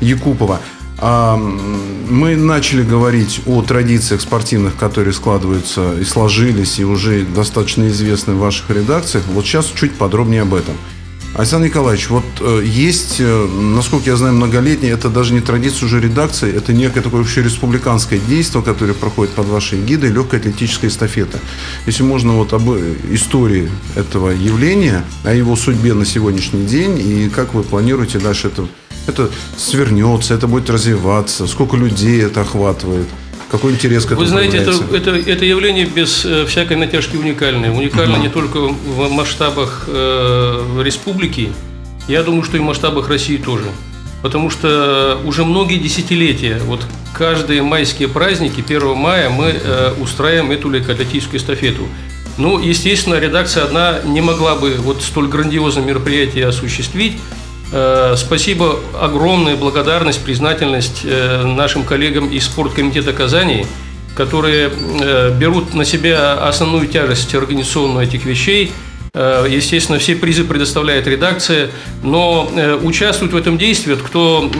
Якупова. 0.00 0.60
А 0.98 1.36
мы 1.36 2.36
начали 2.36 2.84
говорить 2.84 3.40
о 3.46 3.62
традициях 3.62 4.20
спортивных, 4.20 4.76
которые 4.76 5.12
складываются 5.12 5.94
и 6.00 6.04
сложились, 6.04 6.78
и 6.78 6.84
уже 6.84 7.24
достаточно 7.24 7.88
известны 7.88 8.34
в 8.34 8.38
ваших 8.38 8.70
редакциях. 8.70 9.24
Вот 9.32 9.44
сейчас 9.44 9.72
чуть 9.74 9.94
подробнее 9.94 10.42
об 10.42 10.54
этом. 10.54 10.74
Александр 11.34 11.66
Николаевич, 11.66 12.10
вот 12.10 12.24
э, 12.40 12.62
есть, 12.64 13.16
э, 13.18 13.46
насколько 13.48 14.08
я 14.08 14.16
знаю, 14.16 14.34
многолетний, 14.34 14.90
это 14.90 15.08
даже 15.08 15.34
не 15.34 15.40
традиция 15.40 15.86
уже 15.86 16.00
редакции, 16.00 16.54
это 16.54 16.72
некое 16.72 17.00
такое 17.00 17.22
вообще 17.22 17.42
республиканское 17.42 18.20
действие, 18.20 18.62
которое 18.62 18.94
проходит 18.94 19.34
под 19.34 19.46
вашей 19.46 19.80
гидой, 19.82 20.10
легкая 20.10 20.38
атлетическая 20.38 20.88
эстафета. 20.88 21.40
Если 21.86 22.04
можно 22.04 22.34
вот 22.34 22.52
об 22.52 22.70
э, 22.70 22.94
истории 23.10 23.68
этого 23.96 24.30
явления, 24.30 25.04
о 25.24 25.34
его 25.34 25.56
судьбе 25.56 25.94
на 25.94 26.06
сегодняшний 26.06 26.66
день 26.66 27.00
и 27.00 27.28
как 27.28 27.52
вы 27.54 27.64
планируете 27.64 28.20
дальше 28.20 28.46
это, 28.46 28.68
это 29.08 29.28
свернется, 29.56 30.34
это 30.34 30.46
будет 30.46 30.70
развиваться, 30.70 31.48
сколько 31.48 31.76
людей 31.76 32.22
это 32.22 32.42
охватывает– 32.42 33.08
какой 33.54 33.72
интерес 33.72 34.02
к 34.02 34.06
этому 34.06 34.20
Вы 34.22 34.26
знаете, 34.26 34.56
это, 34.56 34.72
это, 34.92 35.10
это 35.10 35.44
явление 35.44 35.86
без 35.86 36.24
э, 36.24 36.44
всякой 36.44 36.76
натяжки 36.76 37.16
уникальное. 37.16 37.70
Уникально 37.70 38.16
не 38.16 38.28
только 38.28 38.58
в 38.58 39.10
масштабах 39.10 39.84
э, 39.86 40.82
республики, 40.82 41.52
я 42.08 42.24
думаю, 42.24 42.42
что 42.42 42.56
и 42.56 42.60
в 42.60 42.64
масштабах 42.64 43.08
России 43.08 43.36
тоже. 43.36 43.66
Потому 44.22 44.50
что 44.50 45.20
уже 45.24 45.44
многие 45.44 45.76
десятилетия, 45.76 46.60
вот 46.64 46.80
каждые 47.12 47.62
майские 47.62 48.08
праздники, 48.08 48.60
1 48.60 48.96
мая, 48.96 49.30
мы 49.30 49.54
э, 49.54 49.92
устраиваем 50.00 50.50
эту 50.50 50.68
легкоатлетическую 50.70 51.38
эстафету. 51.38 51.86
Ну, 52.36 52.58
естественно, 52.58 53.20
редакция 53.20 53.62
одна 53.62 54.00
не 54.04 54.20
могла 54.20 54.56
бы 54.56 54.74
вот 54.78 55.02
столь 55.02 55.28
грандиозное 55.28 55.84
мероприятие 55.84 56.48
осуществить, 56.48 57.18
спасибо, 58.16 58.78
огромная 59.00 59.56
благодарность, 59.56 60.22
признательность 60.22 61.00
э, 61.02 61.42
нашим 61.44 61.82
коллегам 61.82 62.30
из 62.30 62.44
спорткомитета 62.44 63.12
Казани, 63.12 63.66
которые 64.14 64.70
э, 64.70 65.36
берут 65.36 65.74
на 65.74 65.84
себя 65.84 66.34
основную 66.34 66.86
тяжесть 66.86 67.34
организационную 67.34 68.06
этих 68.06 68.24
вещей. 68.24 68.72
Естественно, 69.16 70.00
все 70.00 70.16
призы 70.16 70.42
предоставляет 70.42 71.06
редакция, 71.06 71.70
но 72.02 72.50
участвует 72.82 73.32
в 73.32 73.36
этом 73.36 73.58
действии, 73.58 73.94
кто 73.94 74.50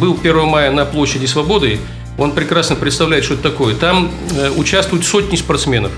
был 0.00 0.16
1 0.20 0.44
мая 0.44 0.70
на 0.70 0.84
площади 0.84 1.26
Свободы, 1.26 1.80
он 2.16 2.30
прекрасно 2.30 2.76
представляет, 2.76 3.24
что 3.24 3.34
это 3.34 3.42
такое. 3.42 3.74
Там 3.74 4.12
участвуют 4.54 5.04
сотни 5.04 5.34
спортсменов. 5.34 5.90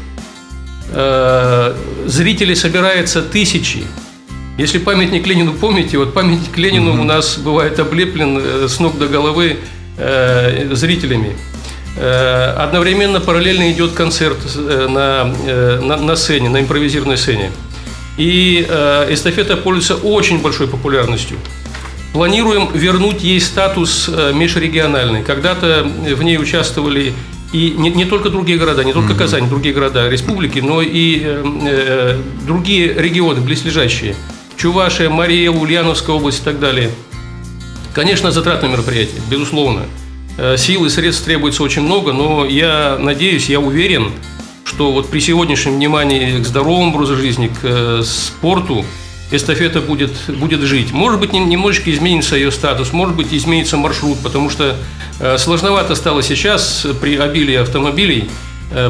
Зрители 2.06 2.54
собираются 2.54 3.20
тысячи. 3.20 3.84
Если 4.60 4.76
памятник 4.76 5.26
Ленину 5.26 5.54
помните, 5.54 5.96
вот 5.96 6.12
памятник 6.12 6.54
Ленину 6.58 6.92
угу. 6.92 7.00
у 7.00 7.04
нас 7.04 7.38
бывает 7.38 7.80
облеплен 7.80 8.38
э, 8.38 8.68
с 8.68 8.78
ног 8.78 8.98
до 8.98 9.06
головы 9.08 9.56
э, 9.96 10.74
зрителями. 10.74 11.34
Э, 11.96 12.56
одновременно 12.58 13.20
параллельно 13.20 13.72
идет 13.72 13.92
концерт 13.92 14.36
э, 14.54 14.86
на, 14.86 15.34
э, 15.46 15.80
на, 15.80 15.96
на 15.96 16.14
сцене, 16.14 16.50
на 16.50 16.60
импровизированной 16.60 17.16
сцене. 17.16 17.52
И 18.18 18.66
э, 18.68 19.06
эстафета 19.14 19.56
пользуется 19.56 19.94
очень 19.94 20.42
большой 20.42 20.68
популярностью. 20.68 21.38
Планируем 22.12 22.68
вернуть 22.74 23.22
ей 23.22 23.40
статус 23.40 24.10
межрегиональный. 24.34 25.22
Когда-то 25.22 25.84
в 25.84 26.22
ней 26.22 26.36
участвовали 26.36 27.14
и 27.54 27.70
не, 27.78 27.88
не 27.88 28.04
только 28.04 28.28
другие 28.28 28.58
города, 28.58 28.84
не 28.84 28.92
только 28.92 29.14
Казань, 29.14 29.48
другие 29.48 29.74
города 29.74 30.10
республики, 30.10 30.58
но 30.58 30.82
и 30.82 31.22
э, 31.24 32.20
другие 32.46 32.92
регионы 32.92 33.40
близлежащие. 33.40 34.14
Чувашия, 34.60 35.08
Мария, 35.08 35.50
Ульяновская 35.50 36.14
область 36.14 36.42
и 36.42 36.44
так 36.44 36.60
далее. 36.60 36.90
Конечно, 37.94 38.30
затратное 38.30 38.68
мероприятие, 38.68 39.22
безусловно. 39.30 39.84
Э, 40.36 40.58
сил 40.58 40.84
и 40.84 40.90
средств 40.90 41.24
требуется 41.24 41.62
очень 41.62 41.80
много, 41.80 42.12
но 42.12 42.44
я 42.44 42.98
надеюсь, 43.00 43.48
я 43.48 43.58
уверен, 43.58 44.12
что 44.64 44.92
вот 44.92 45.08
при 45.08 45.20
сегодняшнем 45.20 45.76
внимании 45.76 46.42
к 46.42 46.44
здоровому 46.44 46.94
образу 46.94 47.16
жизни, 47.16 47.46
к 47.46 47.60
э, 47.62 48.02
спорту, 48.04 48.84
эстафета 49.30 49.80
будет, 49.80 50.12
будет 50.28 50.60
жить. 50.60 50.92
Может 50.92 51.20
быть, 51.20 51.32
немножечко 51.32 51.90
изменится 51.90 52.36
ее 52.36 52.52
статус, 52.52 52.92
может 52.92 53.16
быть, 53.16 53.32
изменится 53.32 53.78
маршрут, 53.78 54.18
потому 54.18 54.50
что 54.50 54.76
э, 55.20 55.38
сложновато 55.38 55.94
стало 55.94 56.22
сейчас 56.22 56.86
при 57.00 57.16
обилии 57.16 57.54
автомобилей 57.54 58.28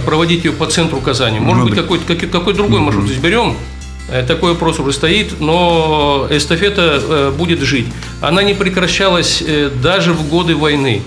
проводить 0.05 0.45
ее 0.45 0.53
по 0.53 0.67
центру 0.67 1.01
Казани. 1.01 1.39
Может 1.39 1.63
ну 1.63 1.69
быть, 1.69 1.79
какой-то 1.79 2.05
какой, 2.05 2.29
какой 2.29 2.55
другой 2.55 2.81
маршрут 2.81 3.07
здесь 3.07 3.19
берем, 3.19 3.55
Э, 3.55 3.70
такой 4.27 4.53
вопрос 4.53 4.79
уже 4.79 4.93
стоит, 4.93 5.41
но 5.41 6.27
эстафета 6.31 7.01
э, 7.03 7.33
будет 7.37 7.61
жить. 7.61 7.87
Она 8.21 8.43
не 8.43 8.55
прекращалась 8.55 9.43
э, 9.47 9.71
даже 9.83 10.13
в 10.13 10.29
годы 10.29 10.57
войны. 10.57 11.03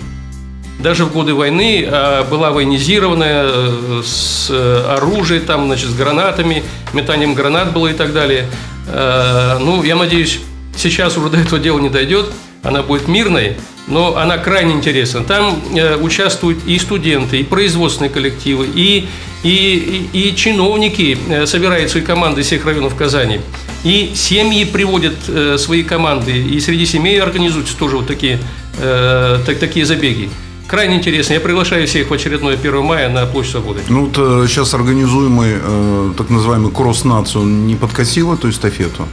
Даже 0.80 1.06
в 1.06 1.14
годы 1.14 1.34
войны 1.34 1.88
была 2.32 2.52
военизированная, 2.52 4.02
с 4.04 4.50
оружием, 4.90 5.46
там, 5.46 5.68
значит, 5.68 5.90
с 5.90 5.94
гранатами, 5.94 6.64
метанием 6.94 7.36
гранат 7.36 7.72
было 7.72 7.88
и 7.88 7.94
так 7.94 8.12
далее. 8.12 8.48
Ну, 8.88 9.84
я 9.84 9.96
надеюсь, 9.96 10.40
сейчас 10.76 11.16
уже 11.16 11.30
до 11.30 11.38
этого 11.38 11.60
дела 11.60 11.80
не 11.80 11.90
дойдет, 11.90 12.26
она 12.64 12.82
будет 12.82 13.08
мирной, 13.08 13.56
но 13.88 14.18
она 14.18 14.38
крайне 14.38 14.74
интересна. 14.74 15.24
Там 15.24 15.60
э, 15.76 15.98
участвуют 15.98 16.60
и 16.66 16.78
студенты, 16.80 17.40
и 17.40 17.44
производственные 17.44 18.10
коллективы, 18.10 18.68
и, 18.74 19.08
и, 19.44 20.10
и, 20.14 20.30
и 20.30 20.36
чиновники 20.36 21.18
э, 21.30 21.46
собирают 21.46 21.92
свои 21.92 22.04
команды 22.04 22.42
из 22.42 22.48
всех 22.48 22.66
районов 22.66 22.96
Казани. 22.96 23.42
И 23.84 24.14
семьи 24.16 24.64
приводят 24.66 25.16
э, 25.28 25.58
свои 25.58 25.84
команды, 25.84 26.38
и 26.38 26.60
среди 26.60 26.86
семей 26.86 27.22
организуются 27.22 27.78
тоже 27.78 27.98
вот 27.98 28.08
такие, 28.08 28.40
э, 28.80 29.40
так, 29.46 29.60
такие 29.60 29.86
забеги. 29.86 30.30
Крайне 30.68 30.96
интересно. 30.96 31.34
Я 31.34 31.42
приглашаю 31.42 31.86
всех 31.88 32.10
в 32.10 32.14
очередное 32.14 32.56
1 32.56 32.82
мая 32.84 33.10
на 33.10 33.26
Площадь 33.26 33.52
Свободы. 33.52 33.82
Ну, 33.90 34.06
вот 34.06 34.18
э, 34.18 34.48
сейчас 34.48 34.74
организуемый 34.74 35.58
э, 35.62 36.14
так 36.18 36.30
называемый 36.30 36.72
кросс-нацию 36.72 37.44
не 37.46 37.76
подкосила 37.76 38.36
эту 38.36 38.50
эстафету? 38.50 39.08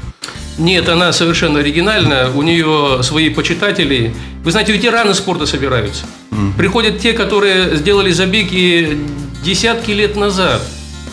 Нет, 0.58 0.88
она 0.88 1.12
совершенно 1.12 1.60
оригинальна. 1.60 2.30
У 2.34 2.42
нее 2.42 3.02
свои 3.02 3.30
почитатели. 3.30 4.14
Вы 4.44 4.50
знаете, 4.50 4.72
ветераны 4.72 5.14
спорта 5.14 5.46
собираются. 5.46 6.04
Mm. 6.30 6.56
Приходят 6.56 6.98
те, 6.98 7.12
которые 7.12 7.76
сделали 7.76 8.10
забеги 8.10 8.98
десятки 9.42 9.90
лет 9.92 10.16
назад. 10.16 10.62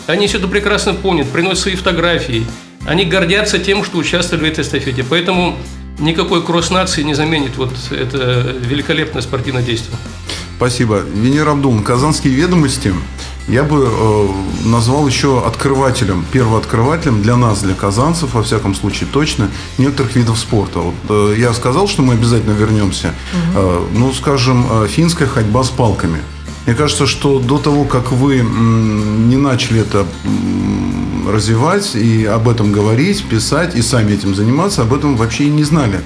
Они 0.06 0.26
все 0.26 0.38
это 0.38 0.48
прекрасно 0.48 0.94
помнят, 0.94 1.28
приносят 1.30 1.60
свои 1.60 1.76
фотографии. 1.76 2.46
Они 2.86 3.04
гордятся 3.04 3.58
тем, 3.58 3.84
что 3.84 3.98
участвовали 3.98 4.48
в 4.48 4.52
этой 4.52 4.64
эстафете. 4.64 5.04
Поэтому 5.08 5.58
никакой 5.98 6.42
кросс-нации 6.42 7.02
не 7.02 7.14
заменит 7.14 7.56
вот 7.56 7.72
это 7.90 8.54
великолепное 8.60 9.22
спортивное 9.22 9.62
действие. 9.62 9.96
Спасибо. 10.56 11.04
Венера 11.14 11.52
Абдуловна, 11.52 11.82
«Казанские 11.82 12.34
ведомости» 12.34 12.92
я 13.48 13.62
бы 13.62 13.88
э, 13.88 14.28
назвал 14.68 15.06
еще 15.06 15.44
открывателем, 15.44 16.24
первооткрывателем 16.30 17.22
для 17.22 17.36
нас, 17.36 17.62
для 17.62 17.74
казанцев, 17.74 18.34
во 18.34 18.42
всяком 18.42 18.74
случае, 18.74 19.08
точно, 19.12 19.50
некоторых 19.78 20.16
видов 20.16 20.38
спорта. 20.38 20.80
Вот, 20.80 20.94
э, 21.08 21.34
я 21.38 21.52
сказал, 21.54 21.88
что 21.88 22.02
мы 22.02 22.14
обязательно 22.14 22.52
вернемся. 22.52 23.08
Угу. 23.08 23.58
Э, 23.58 23.86
ну, 23.94 24.12
скажем, 24.12 24.66
э, 24.70 24.88
финская 24.88 25.26
ходьба 25.26 25.64
с 25.64 25.70
палками. 25.70 26.20
Мне 26.68 26.76
кажется, 26.76 27.06
что 27.06 27.38
до 27.38 27.56
того, 27.56 27.86
как 27.86 28.12
вы 28.12 28.40
не 28.40 29.38
начали 29.38 29.80
это 29.80 30.06
развивать 31.26 31.96
и 31.96 32.26
об 32.26 32.46
этом 32.46 32.72
говорить, 32.72 33.24
писать 33.24 33.74
и 33.74 33.80
сами 33.80 34.12
этим 34.12 34.34
заниматься, 34.34 34.82
об 34.82 34.92
этом 34.92 35.16
вообще 35.16 35.44
и 35.44 35.48
не 35.48 35.64
знали. 35.64 35.98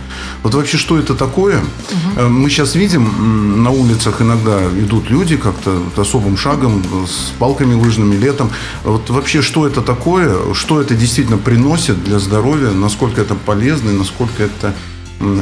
Вот 0.45 0.55
вообще, 0.55 0.77
что 0.77 1.01
это 1.01 1.17
такое? 1.17 1.59
Угу. 1.59 2.29
Мы 2.29 2.49
сейчас 2.49 2.77
видим, 2.77 3.65
на 3.65 3.71
улицах 3.71 4.23
иногда 4.23 4.61
идут 4.79 5.11
люди 5.11 5.37
как-то 5.37 5.83
особым 5.97 6.37
шагом, 6.37 6.81
с 7.09 7.33
палками 7.41 7.75
лыжными 7.75 8.15
летом. 8.15 8.49
Вот 8.85 9.11
вообще, 9.11 9.43
что 9.43 9.67
это 9.67 9.83
такое? 9.83 10.55
Что 10.55 10.81
это 10.81 10.95
действительно 10.95 11.39
приносит 11.39 12.05
для 12.05 12.21
здоровья? 12.21 12.71
Насколько 12.71 13.23
это 13.23 13.35
полезно 13.35 13.91
и 13.91 13.95
насколько 13.95 14.45
это 14.45 14.73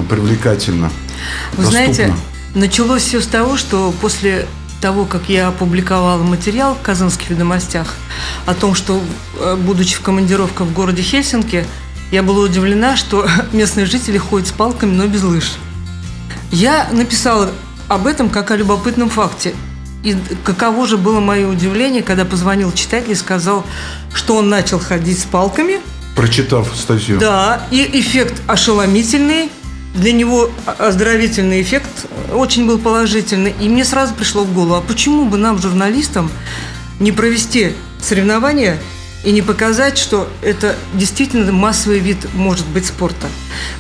привлекательно? 0.09 0.91
Вы 1.59 1.65
доступно? 1.65 1.71
знаете, 1.71 2.15
началось 2.55 3.03
все 3.03 3.21
с 3.21 3.27
того, 3.27 3.59
что 3.59 3.93
после 4.01 4.49
того, 4.81 5.05
как 5.05 5.29
я 5.29 5.49
опубликовала 5.49 6.23
материал 6.23 6.75
в 6.75 6.83
«Казанских 6.83 7.31
ведомостях» 7.31 7.95
о 8.47 8.55
том, 8.55 8.75
что, 8.75 9.03
э, 9.39 9.57
будучи 9.57 9.95
в 9.95 10.01
командировках 10.01 10.67
в 10.67 10.73
городе 10.73 11.03
Хельсинки, 11.03 11.67
я 12.11 12.23
была 12.23 12.41
удивлена, 12.41 12.97
что 12.97 13.29
местные 13.53 13.87
жители 13.87 14.19
ходят 14.19 14.49
с 14.49 14.53
палками, 14.53 14.93
но 14.93 15.07
без 15.07 15.23
лыж. 15.23 15.53
Я 16.51 16.89
написала 16.91 17.51
об 17.89 18.07
этом 18.07 18.31
как 18.31 18.51
о 18.51 18.57
любопытном 18.57 19.11
факте. 19.11 19.55
И 20.03 20.17
каково 20.45 20.87
же 20.87 20.97
было 20.97 21.21
мое 21.21 21.47
удивление, 21.47 22.03
когда 22.03 22.25
позвонил 22.25 22.73
читатель 22.73 23.13
и 23.13 23.15
сказал, 23.15 23.67
что 24.15 24.37
он 24.37 24.49
начал 24.49 24.79
ходить 24.79 25.19
с 25.19 25.25
палками. 25.25 25.81
Прочитав 26.17 26.69
статью. 26.75 27.19
Да, 27.19 27.67
и 27.71 28.01
эффект 28.01 28.41
ошеломительный– 28.47 29.51
для 29.95 30.13
него 30.13 30.51
оздоровительный 30.79 31.63
эффект 31.63 32.07
очень 32.33 32.67
был 32.67 32.79
положительный. 32.79 33.55
И 33.61 33.69
мне 33.69 33.85
сразу 33.85 34.15
пришло 34.15 34.45
в 34.45 34.53
голову, 34.53 34.75
а 34.75 34.81
почему 34.81 35.25
бы 35.25 35.37
нам, 35.37 35.59
журналистам, 35.59 36.31
не 37.01 37.13
провести 37.13 37.73
соревнования 38.01 38.79
и 39.25 39.33
не 39.33 39.43
показать, 39.43 39.99
что 39.99 40.29
это 40.43 40.77
действительно 40.95 41.53
массовый 41.53 41.99
вид 41.99 42.19
может 42.35 42.67
быть 42.67 42.87
спорта. 42.87 43.27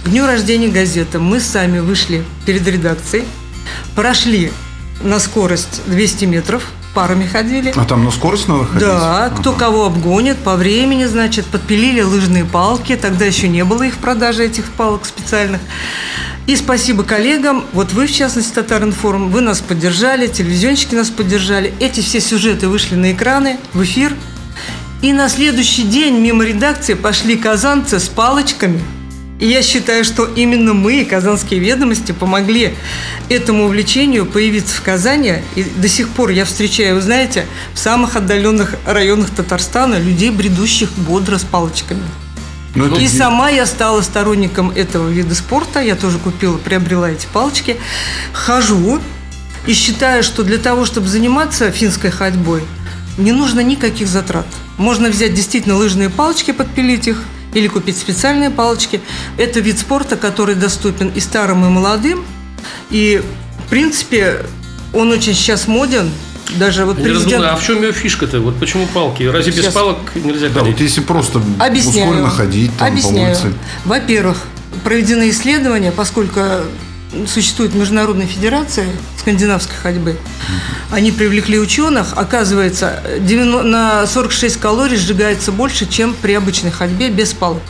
К 0.04 0.08
дню 0.08 0.26
рождения 0.26 0.68
газеты 0.68 1.18
мы 1.18 1.40
сами 1.40 1.78
вышли 1.78 2.24
перед 2.44 2.66
редакцией, 2.66 3.24
прошли 3.94 4.52
на 5.02 5.18
скорость 5.18 5.82
200 5.86 6.24
метров 6.26 6.70
парами 6.94 7.26
ходили. 7.26 7.72
А 7.76 7.84
там 7.84 8.04
на 8.04 8.10
скорость 8.10 8.48
надо 8.48 8.64
ходить? 8.64 8.80
Да, 8.80 9.32
кто 9.38 9.52
кого 9.52 9.86
обгонит 9.86 10.38
по 10.38 10.56
времени, 10.56 11.04
значит, 11.04 11.46
подпилили 11.46 12.00
лыжные 12.00 12.44
палки. 12.44 12.96
Тогда 12.96 13.24
еще 13.24 13.48
не 13.48 13.64
было 13.64 13.84
их 13.84 13.94
в 13.94 13.98
продаже, 13.98 14.44
этих 14.44 14.70
палок 14.72 15.06
специальных. 15.06 15.60
И 16.46 16.56
спасибо 16.56 17.04
коллегам, 17.04 17.64
вот 17.72 17.92
вы, 17.92 18.06
в 18.06 18.12
частности, 18.12 18.54
Татаринформ, 18.54 19.30
вы 19.30 19.40
нас 19.40 19.60
поддержали, 19.60 20.26
телевизионщики 20.26 20.94
нас 20.94 21.10
поддержали. 21.10 21.72
Эти 21.78 22.00
все 22.00 22.20
сюжеты 22.20 22.68
вышли 22.68 22.96
на 22.96 23.12
экраны, 23.12 23.58
в 23.72 23.82
эфир. 23.82 24.14
И 25.02 25.12
на 25.12 25.28
следующий 25.28 25.84
день 25.84 26.18
мимо 26.18 26.44
редакции 26.44 26.94
пошли 26.94 27.36
казанцы 27.36 28.00
с 28.00 28.08
палочками– 28.08 28.82
и 29.40 29.46
я 29.46 29.62
считаю, 29.62 30.04
что 30.04 30.26
именно 30.26 30.74
мы, 30.74 31.04
Казанские 31.04 31.60
ведомости, 31.60 32.12
помогли 32.12 32.74
этому 33.30 33.64
увлечению 33.64 34.26
появиться 34.26 34.76
в 34.76 34.82
Казани. 34.82 35.36
И 35.56 35.64
до 35.64 35.88
сих 35.88 36.10
пор 36.10 36.28
я 36.28 36.44
встречаю, 36.44 36.96
вы 36.96 37.00
знаете, 37.00 37.46
в 37.72 37.78
самых 37.78 38.16
отдаленных 38.16 38.76
районах 38.84 39.30
Татарстана 39.30 39.98
людей, 39.98 40.30
бредущих 40.30 40.92
бодро 40.92 41.38
с 41.38 41.42
палочками. 41.42 42.02
Но 42.74 42.86
ну, 42.86 42.98
и 42.98 43.06
это... 43.06 43.16
сама 43.16 43.48
я 43.48 43.64
стала 43.64 44.02
сторонником 44.02 44.70
этого 44.70 45.08
вида 45.08 45.34
спорта. 45.34 45.80
Я 45.80 45.96
тоже 45.96 46.18
купила, 46.18 46.58
приобрела 46.58 47.10
эти 47.10 47.26
палочки. 47.32 47.78
Хожу 48.34 49.00
и 49.66 49.72
считаю, 49.72 50.22
что 50.22 50.42
для 50.42 50.58
того, 50.58 50.84
чтобы 50.84 51.08
заниматься 51.08 51.70
финской 51.70 52.10
ходьбой, 52.10 52.62
не 53.16 53.32
нужно 53.32 53.60
никаких 53.60 54.06
затрат. 54.06 54.46
Можно 54.76 55.08
взять 55.08 55.32
действительно 55.32 55.76
лыжные 55.76 56.10
палочки, 56.10 56.50
подпилить 56.50 57.08
их– 57.08 57.22
или 57.54 57.68
купить 57.68 57.98
специальные 57.98 58.50
палочки. 58.50 59.00
Это 59.36 59.60
вид 59.60 59.78
спорта, 59.78 60.16
который 60.16 60.54
доступен 60.54 61.08
и 61.14 61.20
старым, 61.20 61.64
и 61.64 61.68
молодым. 61.68 62.24
И, 62.90 63.22
в 63.66 63.70
принципе, 63.70 64.44
он 64.92 65.10
очень 65.10 65.34
сейчас 65.34 65.68
моден, 65.68 66.10
даже 66.58 66.84
вот 66.84 66.96
президент... 66.96 67.44
а 67.44 67.56
в 67.56 67.64
чем 67.64 67.82
ее 67.82 67.92
фишка-то? 67.92 68.40
Вот 68.40 68.58
почему 68.58 68.86
палки? 68.86 69.22
Разве 69.22 69.52
Сейчас... 69.52 69.66
без 69.66 69.72
палок 69.72 69.98
нельзя 70.14 70.48
ходить? 70.48 70.54
Да, 70.54 70.62
вот 70.62 70.80
если 70.80 71.00
просто 71.00 71.40
Объясняю. 71.58 72.08
ускоренно 72.08 72.30
ходить 72.30 72.76
там, 72.76 72.88
Объясняю. 72.88 73.36
по 73.36 73.40
улице. 73.40 73.58
Во-первых, 73.84 74.38
проведены 74.84 75.30
исследования, 75.30 75.92
поскольку 75.92 76.40
существует 77.26 77.74
Международная 77.74 78.26
федерация 78.26 78.86
скандинавской 79.18 79.76
ходьбы. 79.76 80.16
Они 80.90 81.12
привлекли 81.12 81.58
ученых. 81.58 82.14
Оказывается, 82.16 83.02
90, 83.20 83.62
на 83.64 84.06
46 84.06 84.56
калорий 84.58 84.96
сжигается 84.96 85.52
больше, 85.52 85.86
чем 85.86 86.14
при 86.14 86.34
обычной 86.34 86.70
ходьбе 86.70 87.08
без 87.08 87.32
палок. 87.32 87.62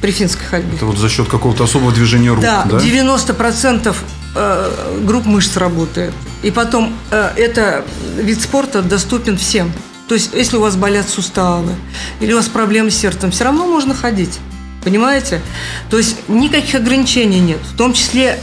При 0.00 0.10
финской 0.10 0.44
ходьбе. 0.46 0.76
Это 0.76 0.86
вот 0.86 0.98
за 0.98 1.08
счет 1.08 1.28
какого-то 1.28 1.64
особого 1.64 1.92
движения 1.92 2.30
рук, 2.30 2.40
да? 2.40 2.64
Да, 2.68 2.78
90% 2.78 3.94
э, 4.34 4.98
групп 5.04 5.26
мышц 5.26 5.56
работает. 5.56 6.12
И 6.42 6.50
потом 6.50 6.92
э, 7.10 7.30
это 7.36 7.84
вид 8.16 8.40
спорта 8.40 8.82
доступен 8.82 9.38
всем. 9.38 9.72
То 10.08 10.14
есть, 10.14 10.30
если 10.34 10.56
у 10.56 10.60
вас 10.60 10.74
болят 10.74 11.08
суставы 11.08 11.72
или 12.20 12.32
у 12.32 12.36
вас 12.36 12.48
проблемы 12.48 12.90
с 12.90 12.96
сердцем, 12.96 13.30
все 13.30 13.44
равно 13.44 13.66
можно 13.66 13.94
ходить. 13.94 14.40
Понимаете? 14.84 15.40
То 15.90 15.96
есть 15.96 16.28
никаких 16.28 16.74
ограничений 16.74 17.38
нет. 17.38 17.60
В 17.72 17.76
том 17.76 17.92
числе 17.92 18.40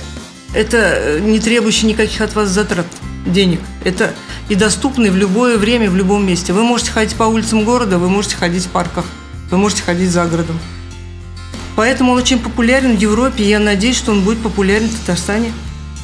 это 0.53 0.77
э, 0.77 1.20
не 1.20 1.39
требующий 1.39 1.88
никаких 1.88 2.22
от 2.22 2.36
вас 2.36 2.50
затрат 2.50 2.88
денег. 3.25 3.60
Это 3.84 4.13
и 4.48 4.56
доступный 4.56 5.10
в 5.10 5.15
любое 5.15 5.58
время, 5.58 5.89
в 5.89 5.96
любом 5.96 6.25
месте. 6.25 6.53
Вы 6.53 6.63
можете 6.63 6.91
ходить 6.91 7.15
по 7.15 7.24
улицам 7.24 7.63
города, 7.63 7.98
вы 7.98 8.10
можете 8.10 8.36
ходить 8.36 8.65
в 8.65 8.70
парках, 8.70 9.06
вы 9.51 9.58
можете 9.58 9.84
ходить 9.84 10.10
за 10.10 10.25
городом. 10.25 10.60
Поэтому 11.75 12.12
он 12.12 12.18
очень 12.18 12.39
популярен 12.39 12.98
в 12.98 13.00
Европе, 13.00 13.44
и 13.44 13.48
я 13.48 13.60
надеюсь, 13.60 13.98
что 13.98 14.12
он 14.12 14.22
будет 14.22 14.39
популярен 14.39 14.89
в 14.89 15.00
Татарстане. 15.00 15.53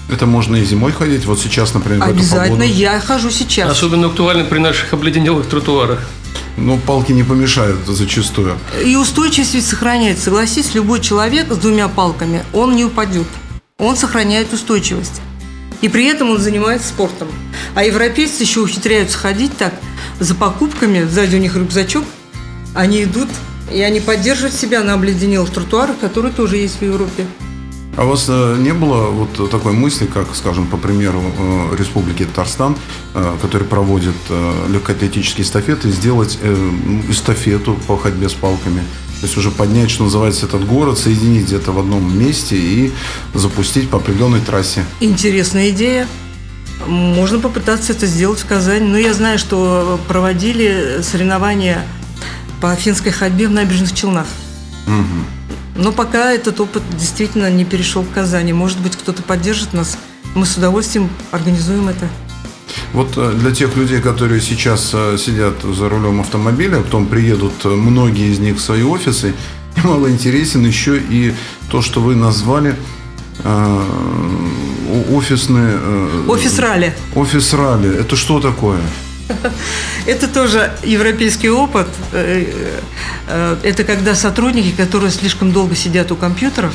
Это 0.10 0.28
можно 0.28 0.56
и 0.56 0.64
зимой 0.64 0.92
ходить, 0.92 1.26
вот 1.26 1.40
сейчас, 1.40 1.74
например, 1.74 2.06
в 2.06 2.10
Обязательно, 2.10 2.64
эту 2.64 2.74
я 2.74 3.00
хожу 3.00 3.32
сейчас. 3.32 3.72
Особенно 3.72 4.08
актуально 4.08 4.46
при 4.46 4.60
наших 4.60 4.94
обледенелых 4.94 5.48
тротуарах. 5.48 6.00
Ну, 6.58 6.78
палки 6.78 7.12
не 7.12 7.24
помешают 7.24 7.86
зачастую. 7.88 8.58
И 8.86 8.96
устойчивость 8.96 9.56
ведь 9.56 9.66
сохраняется. 9.66 10.26
Согласись, 10.26 10.76
любой 10.76 11.02
человек 11.02 11.52
с 11.52 11.58
двумя 11.58 11.88
палками, 11.90 12.44
он 12.54 12.76
не 12.76 12.86
упадет 12.86 13.28
он 13.78 13.98
сохраняет 13.98 14.54
устойчивость. 14.54 15.22
И 15.82 15.90
при 15.90 16.06
этом 16.06 16.30
он 16.30 16.40
занимается 16.40 16.88
спортом. 16.88 17.28
А 17.76 17.84
европейцы 17.84 18.44
еще 18.44 18.62
ухитряются 18.62 19.18
ходить 19.18 19.56
так, 19.58 19.74
за 20.20 20.34
покупками, 20.34 21.04
сзади 21.04 21.36
у 21.36 21.40
них 21.40 21.56
рюкзачок, 21.58 22.06
они 22.74 23.04
идут, 23.04 23.28
и 23.72 23.82
они 23.82 24.00
поддерживают 24.00 24.56
себя 24.56 24.82
на 24.82 24.94
обледенелых 24.94 25.50
тротуарах, 25.50 26.00
которые 26.00 26.32
тоже 26.32 26.58
есть 26.58 26.80
в 26.80 26.84
Европе. 26.84 27.26
А 27.98 28.06
у 28.06 28.10
вас 28.10 28.26
э, 28.28 28.58
не 28.60 28.74
было 28.74 29.08
вот 29.08 29.50
такой 29.50 29.74
мысли, 29.74 30.06
как, 30.06 30.36
скажем, 30.36 30.68
по 30.68 30.78
примеру 30.78 31.22
э, 31.22 31.76
Республики 31.78 32.24
Татарстан, 32.26 32.78
э, 33.14 33.38
который 33.42 33.68
проводит 33.68 34.16
легкоатлетические 34.70 35.46
эстафеты, 35.46 35.90
сделать 35.92 36.38
эстафету 37.10 37.78
по 37.88 37.98
ходьбе 37.98 38.30
с 38.30 38.34
палками– 38.34 38.84
то 39.26 39.28
есть 39.28 39.38
уже 39.40 39.50
поднять, 39.50 39.90
что 39.90 40.04
называется, 40.04 40.46
этот 40.46 40.68
город, 40.68 41.00
соединить 41.00 41.48
где-то 41.48 41.72
в 41.72 41.80
одном 41.80 42.16
месте 42.16 42.56
и 42.56 42.94
запустить 43.34 43.90
по 43.90 43.98
определенной 43.98 44.40
трассе. 44.40 44.86
Интересная 45.00 45.72
идея. 45.72 46.08
Можно 46.86 47.40
попытаться 47.40 47.94
это 47.94 48.06
сделать 48.06 48.38
в 48.38 48.46
Казани. 48.46 48.86
Но 48.88 49.00
я 49.00 49.16
знаю, 49.16 49.40
что 49.40 50.00
проводили 50.08 51.00
соревнования 51.02 51.88
по 52.62 52.76
финской 52.76 53.12
ходьбе 53.12 53.48
в 53.48 53.52
набережных 53.52 53.96
Челнах. 53.96 54.28
Угу. 54.86 55.82
Но 55.84 55.92
пока 55.92 56.32
этот 56.32 56.60
опыт 56.60 56.84
действительно 56.96 57.50
не 57.50 57.66
перешел 57.66 58.04
в 58.04 58.12
Казани. 58.12 58.54
Может 58.54 58.80
быть, 58.80 58.96
кто-то 58.96 59.24
поддержит 59.24 59.74
нас. 59.74 59.98
Мы 60.36 60.46
с 60.46 60.56
удовольствием 60.56 61.10
организуем 61.32 61.88
это. 61.88 62.08
Вот 62.96 63.18
э, 63.18 63.34
для 63.34 63.52
тех 63.52 63.76
людей, 63.76 64.00
которые 64.00 64.40
сейчас 64.40 64.92
э, 64.94 65.18
сидят 65.18 65.62
за 65.64 65.90
рулем 65.90 66.22
автомобиля, 66.22 66.78
потом 66.78 67.08
приедут 67.08 67.54
э, 67.66 67.68
многие 67.68 68.32
из 68.32 68.40
них 68.40 68.56
в 68.56 68.62
свои 68.62 68.84
офисы, 68.84 69.34
немало 69.76 70.10
интересен 70.10 70.66
еще 70.66 70.98
и 70.98 71.34
то, 71.70 71.82
что 71.82 72.00
вы 72.00 72.16
назвали 72.16 72.76
офисные... 75.12 75.78
Офис 76.28 76.58
ралли. 76.58 76.94
Офис 77.16 77.54
ралли. 77.54 78.00
Это 78.00 78.16
что 78.16 78.40
такое? 78.40 78.80
Это 80.08 80.28
тоже 80.30 80.72
европейский 80.84 81.50
опыт. 81.50 81.88
Это 82.14 83.84
когда 83.84 84.16
сотрудники, 84.16 84.72
которые 84.72 85.12
слишком 85.12 85.52
долго 85.52 85.76
сидят 85.76 86.12
у 86.14 86.16
компьютеров, 86.16 86.74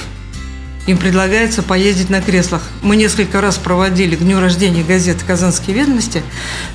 им 0.86 0.98
предлагается 0.98 1.62
поездить 1.62 2.10
на 2.10 2.20
креслах. 2.20 2.62
Мы 2.82 2.96
несколько 2.96 3.40
раз 3.40 3.58
проводили 3.58 4.16
к 4.16 4.20
дню 4.20 4.40
рождения 4.40 4.82
газеты 4.82 5.24
«Казанские 5.26 5.76
ведомости» 5.76 6.22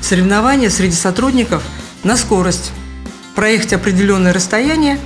соревнования 0.02 0.70
среди 0.70 0.96
сотрудников 0.96 1.64
на 2.04 2.16
скорость. 2.18 2.72
Проехать 3.36 3.74
определенное 3.74 4.32
расстояние 4.32 5.00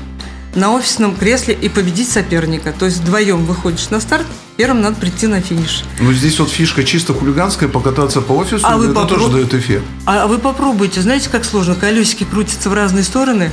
на 0.56 0.74
офисном 0.74 1.16
кресле 1.16 1.54
и 1.54 1.70
победить 1.70 2.10
соперника. 2.10 2.74
То 2.78 2.86
есть 2.86 3.00
вдвоем 3.00 3.46
выходишь 3.46 3.90
на 3.90 4.00
старт, 4.00 4.26
первым 4.58 4.82
надо 4.82 4.98
прийти 4.98 5.28
на 5.28 5.42
финиш. 5.42 5.84
Ну, 6.00 6.12
здесь 6.12 6.40
вот 6.40 6.50
фишка 6.50 6.84
чисто 6.84 7.14
хулиганская, 7.14 7.70
покататься 7.70 8.22
по 8.22 8.34
офису, 8.34 8.66
а 8.66 8.78
вы 8.78 8.86
это 8.86 8.94
попро... 8.94 9.18
тоже 9.18 9.32
дает 9.32 9.54
эффект. 9.54 9.84
А 10.06 10.28
вы 10.28 10.40
попробуйте, 10.40 11.02
знаете, 11.02 11.30
как 11.30 11.46
сложно? 11.46 11.76
Колесики 11.76 12.26
крутятся 12.26 12.70
в 12.70 12.74
разные 12.74 13.04
стороны. 13.04 13.52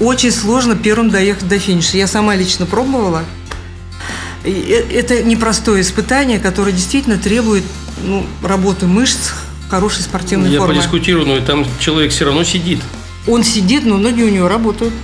Очень 0.00 0.30
сложно 0.32 0.76
первым 0.76 1.10
доехать 1.10 1.48
до 1.48 1.58
финиша. 1.58 1.96
Я 1.96 2.06
сама 2.06 2.34
лично 2.34 2.66
пробовала– 2.66 3.24
это 4.44 5.22
непростое 5.22 5.82
испытание, 5.82 6.38
которое 6.38 6.72
действительно 6.72 7.18
требует 7.18 7.64
ну, 8.04 8.24
работы 8.42 8.86
мышц, 8.86 9.32
хорошей 9.68 10.02
спортивной 10.02 10.50
Я 10.50 10.58
формы. 10.58 10.74
Я 10.74 10.80
подискутирую, 10.80 11.26
но 11.26 11.40
там 11.40 11.66
человек 11.78 12.12
все 12.12 12.24
равно 12.24 12.44
сидит. 12.44 12.80
Он 13.26 13.44
сидит, 13.44 13.84
но 13.84 13.98
ноги 13.98 14.22
у 14.22 14.28
него 14.28 14.48
работают. 14.48 14.94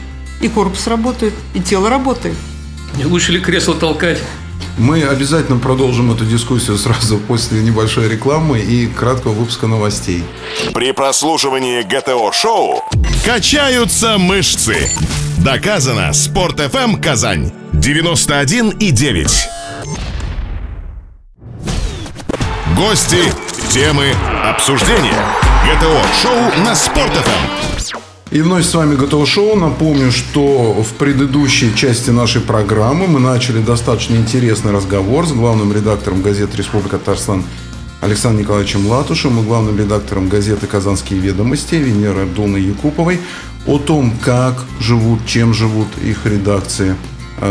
И 0.40 0.49
корпус 0.49 0.87
работает, 0.87 1.33
и 1.55 1.61
тело 1.61 1.88
работает. 1.88 2.37
Не 2.97 3.07
лучше 3.07 3.33
ли 3.33 3.40
кресло 3.40 3.75
толкать? 3.75 4.18
Мы 4.77 5.05
обязательно 5.05 5.59
продолжим 5.59 6.11
эту 6.11 6.25
дискуссию 6.25 6.77
сразу 6.79 7.18
после 7.18 7.62
небольшой 7.62 8.09
рекламы 8.09 8.59
и 8.59 8.87
краткого 8.88 9.33
выпуска 9.33 9.66
новостей. 9.66 10.25
При 10.73 10.92
прослушивании 10.92 11.83
ГТО-шоу 11.83 12.83
качаются 13.25 14.18
мышцы. 14.18 14.90
Доказано. 15.38 16.12
Спорт 16.12 16.59
FM 16.59 17.01
Казань. 17.01 17.63
91 17.85 18.70
и 18.81 18.90
9. 18.90 19.49
Гости, 22.79 23.18
темы, 23.68 24.07
обсуждения. 24.42 25.23
ГТО-шоу 25.66 26.64
на 26.64 26.75
Спорт 26.75 27.12
FM. 27.12 27.99
И 28.31 28.40
вновь 28.40 28.64
с 28.64 28.75
вами 28.75 28.94
Готово 28.94 29.27
Шоу. 29.27 29.55
Напомню, 29.57 30.12
что 30.12 30.83
в 30.83 30.94
предыдущей 30.94 31.77
части 31.77 32.09
нашей 32.09 32.40
программы 32.40 33.07
мы 33.07 33.20
начали 33.20 33.61
достаточно 33.61 34.14
интересный 34.14 34.73
разговор 34.73 35.27
с 35.27 35.33
главным 35.33 35.70
редактором 35.75 36.23
газеты 36.23 36.57
«Республика 36.57 36.97
Татарстан» 36.97 37.44
Александром 38.01 38.44
Николаевичем 38.44 38.87
Латушем 38.87 39.40
и 39.40 39.42
главным 39.42 39.79
редактором 39.79 40.31
газеты 40.31 40.66
«Казанские 40.66 41.20
ведомости» 41.20 41.75
Венерой 41.75 42.23
Абдулной 42.23 42.62
Якуповой 42.62 43.20
о 43.66 43.79
том, 43.79 44.11
как 44.23 44.64
живут, 44.81 45.27
чем 45.27 45.53
живут 45.53 45.88
их 46.03 46.25
редакции, 46.25 46.97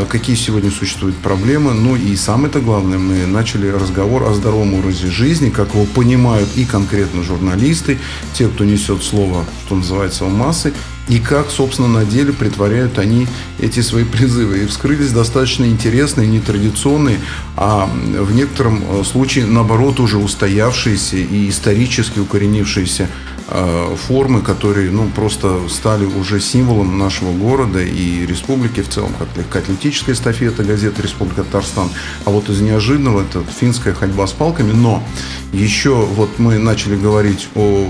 какие 0.10 0.36
сегодня 0.36 0.72
существуют 0.72 1.16
проблемы. 1.18 1.74
Ну 1.74 1.96
и 1.96 2.16
самое-то 2.16 2.60
главное, 2.60 2.98
мы 2.98 3.26
начали 3.26 3.68
разговор 3.68 4.24
о 4.24 4.34
здоровом 4.34 4.74
образе 4.74 5.08
жизни, 5.08 5.50
как 5.50 5.74
его 5.74 5.86
понимают 5.86 6.50
и 6.56 6.66
конкретно 6.66 7.24
журналисты, 7.24 8.00
те, 8.34 8.48
кто 8.48 8.64
несет 8.66 9.04
слово, 9.04 9.46
что 9.66 9.76
называется, 9.76 10.26
в 10.26 10.34
массы, 10.34 10.74
и 11.08 11.20
как, 11.20 11.50
собственно, 11.50 11.88
на 11.88 12.06
деле 12.06 12.32
притворяют 12.32 12.98
они 12.98 13.28
эти 13.60 13.82
свои 13.82 14.04
призывы. 14.06 14.64
И 14.64 14.66
вскрылись 14.68 15.12
достаточно 15.12 15.66
интересные, 15.66 16.28
нетрадиционные, 16.28 17.20
а 17.58 17.86
в 17.88 18.34
некотором 18.34 18.82
э, 18.82 19.04
случае, 19.04 19.46
наоборот, 19.46 20.00
уже 20.00 20.18
устоявшиеся 20.18 21.18
и 21.18 21.50
исторически 21.50 22.20
укоренившиеся 22.20 23.10
э, 23.50 23.96
формы, 24.08 24.42
которые 24.42 24.92
ну, 24.92 25.10
просто 25.10 25.68
стали 25.68 26.06
уже 26.06 26.40
символом 26.40 26.98
нашего 26.98 27.34
города 27.34 27.84
и 27.84 28.26
республики 28.26 28.82
в 28.82 28.88
целом, 28.88 29.12
как 29.20 29.28
легкоатлетическая 29.36 30.16
эстафета 30.16 30.64
газеты 30.64 31.02
«Республика 31.02 31.44
Татарстан». 31.44 31.90
А 32.24 32.30
вот 32.30 32.50
из 32.50 32.62
неожиданного 32.62 33.24
это 33.24 33.44
финская 33.60 33.94
ходьба 33.94 34.26
с 34.26 34.32
палками. 34.32 34.72
Но 34.72 35.04
еще 35.52 35.96
вот 35.96 36.40
мы 36.40 36.60
начали 36.60 36.96
говорить 36.96 37.50
о 37.56 37.90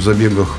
забегах 0.00 0.58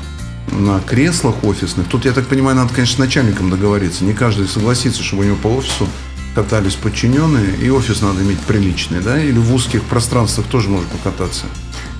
на 0.52 0.80
креслах 0.80 1.42
офисных. 1.44 1.88
Тут, 1.88 2.04
я 2.04 2.12
так 2.12 2.26
понимаю, 2.26 2.56
надо, 2.56 2.72
конечно, 2.74 2.96
с 2.96 2.98
начальником 2.98 3.50
договориться. 3.50 4.04
Не 4.04 4.12
каждый 4.12 4.46
согласится, 4.46 5.02
чтобы 5.02 5.22
у 5.22 5.26
него 5.26 5.36
по 5.36 5.48
офису 5.48 5.88
катались 6.34 6.74
подчиненные, 6.74 7.56
и 7.56 7.70
офис 7.70 8.02
надо 8.02 8.22
иметь 8.22 8.40
приличный, 8.40 9.00
да? 9.00 9.22
Или 9.22 9.38
в 9.38 9.54
узких 9.54 9.82
пространствах 9.84 10.46
тоже 10.46 10.68
можно 10.68 10.88
покататься? 10.88 11.46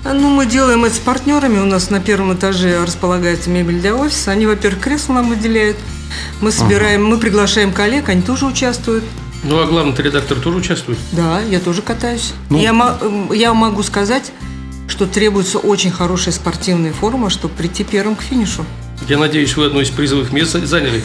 Ну, 0.03 0.29
мы 0.29 0.45
делаем 0.45 0.85
это 0.85 0.95
с 0.95 0.99
партнерами. 0.99 1.59
У 1.59 1.65
нас 1.65 1.89
на 1.89 1.99
первом 1.99 2.33
этаже 2.33 2.83
располагается 2.83 3.49
мебель 3.49 3.79
для 3.79 3.95
офиса. 3.95 4.31
Они, 4.31 4.45
во-первых, 4.45 4.83
кресло 4.83 5.13
нам 5.13 5.29
выделяют. 5.29 5.77
Мы 6.41 6.51
собираем, 6.51 7.01
ага. 7.01 7.15
мы 7.15 7.17
приглашаем 7.17 7.73
коллег, 7.73 8.09
они 8.09 8.21
тоже 8.21 8.45
участвуют. 8.45 9.03
Ну, 9.43 9.59
а 9.59 9.65
главный 9.65 9.95
редактор 9.95 10.39
тоже 10.39 10.57
участвует? 10.57 10.99
Да, 11.11 11.41
я 11.41 11.59
тоже 11.59 11.81
катаюсь. 11.81 12.33
Ну, 12.49 12.59
я, 12.59 12.97
я 13.33 13.53
могу 13.53 13.83
сказать, 13.83 14.31
что 14.87 15.05
требуется 15.05 15.57
очень 15.59 15.91
хорошая 15.91 16.33
спортивная 16.33 16.93
форма, 16.93 17.29
чтобы 17.29 17.53
прийти 17.53 17.83
первым 17.83 18.15
к 18.15 18.21
финишу. 18.21 18.65
Я 19.07 19.17
надеюсь, 19.17 19.55
вы 19.55 19.65
одно 19.65 19.81
из 19.81 19.89
призовых 19.89 20.31
мест 20.31 20.53
заняли? 20.63 21.03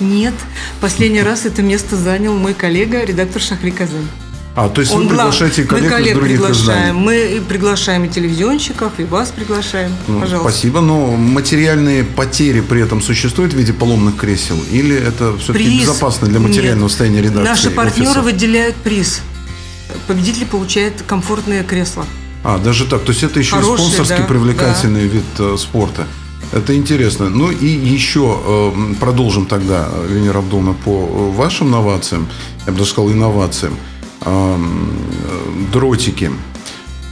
Нет. 0.00 0.34
Последний 0.80 1.22
раз 1.22 1.46
это 1.46 1.62
место 1.62 1.96
занял 1.96 2.34
мой 2.36 2.54
коллега, 2.54 3.04
редактор 3.04 3.40
Шахри 3.42 3.70
Казань. 3.70 4.08
А, 4.56 4.68
то 4.68 4.80
есть 4.80 4.92
Он 4.92 5.02
вы 5.04 5.08
приглашаете 5.10 5.62
коллег, 5.62 5.84
мы 5.84 5.90
коллег 5.90 6.08
из 6.08 6.14
других 6.14 6.38
приглашаем. 6.38 6.80
Изданий. 6.80 7.00
Мы 7.00 7.40
приглашаем 7.48 8.04
и 8.04 8.08
телевизионщиков, 8.08 8.92
и 8.98 9.04
вас 9.04 9.30
приглашаем. 9.30 9.92
Ну, 10.08 10.20
Пожалуйста. 10.20 10.50
Спасибо. 10.50 10.80
Но 10.80 11.12
материальные 11.16 12.02
потери 12.02 12.60
при 12.60 12.82
этом 12.82 13.00
существуют 13.00 13.52
в 13.52 13.56
виде 13.56 13.72
поломных 13.72 14.16
кресел? 14.16 14.58
Или 14.72 14.96
это 14.96 15.36
все-таки 15.38 15.64
приз... 15.66 15.82
безопасно 15.82 16.26
для 16.26 16.40
материального 16.40 16.84
Нет. 16.84 16.90
состояния 16.90 17.22
редакции? 17.22 17.48
Наши 17.48 17.70
партнеры 17.70 18.10
офисов? 18.10 18.24
выделяют 18.24 18.76
приз. 18.76 19.20
Победитель 20.08 20.46
получает 20.46 21.02
комфортное 21.06 21.62
кресло. 21.62 22.04
А, 22.42 22.58
даже 22.58 22.86
так. 22.86 23.02
То 23.02 23.12
есть 23.12 23.22
это 23.22 23.38
еще 23.38 23.56
Хороший, 23.56 23.84
спонсорский 23.84 24.18
да, 24.18 24.24
привлекательный 24.24 25.06
да. 25.06 25.14
вид 25.14 25.24
э, 25.38 25.56
спорта. 25.58 26.06
Это 26.52 26.74
интересно. 26.74 27.28
Ну 27.28 27.50
и 27.50 27.66
еще 27.66 28.40
э, 28.44 28.94
продолжим 28.98 29.46
тогда, 29.46 29.88
Венера 30.08 30.38
Абдулна, 30.38 30.72
по 30.72 30.90
э, 30.90 31.30
вашим 31.36 31.70
новациям, 31.70 32.28
я 32.66 32.72
бы 32.72 32.78
даже 32.78 32.90
сказал, 32.90 33.10
инновациям. 33.10 33.76
Э, 34.22 34.56
э, 34.56 35.72
дротики. 35.72 36.30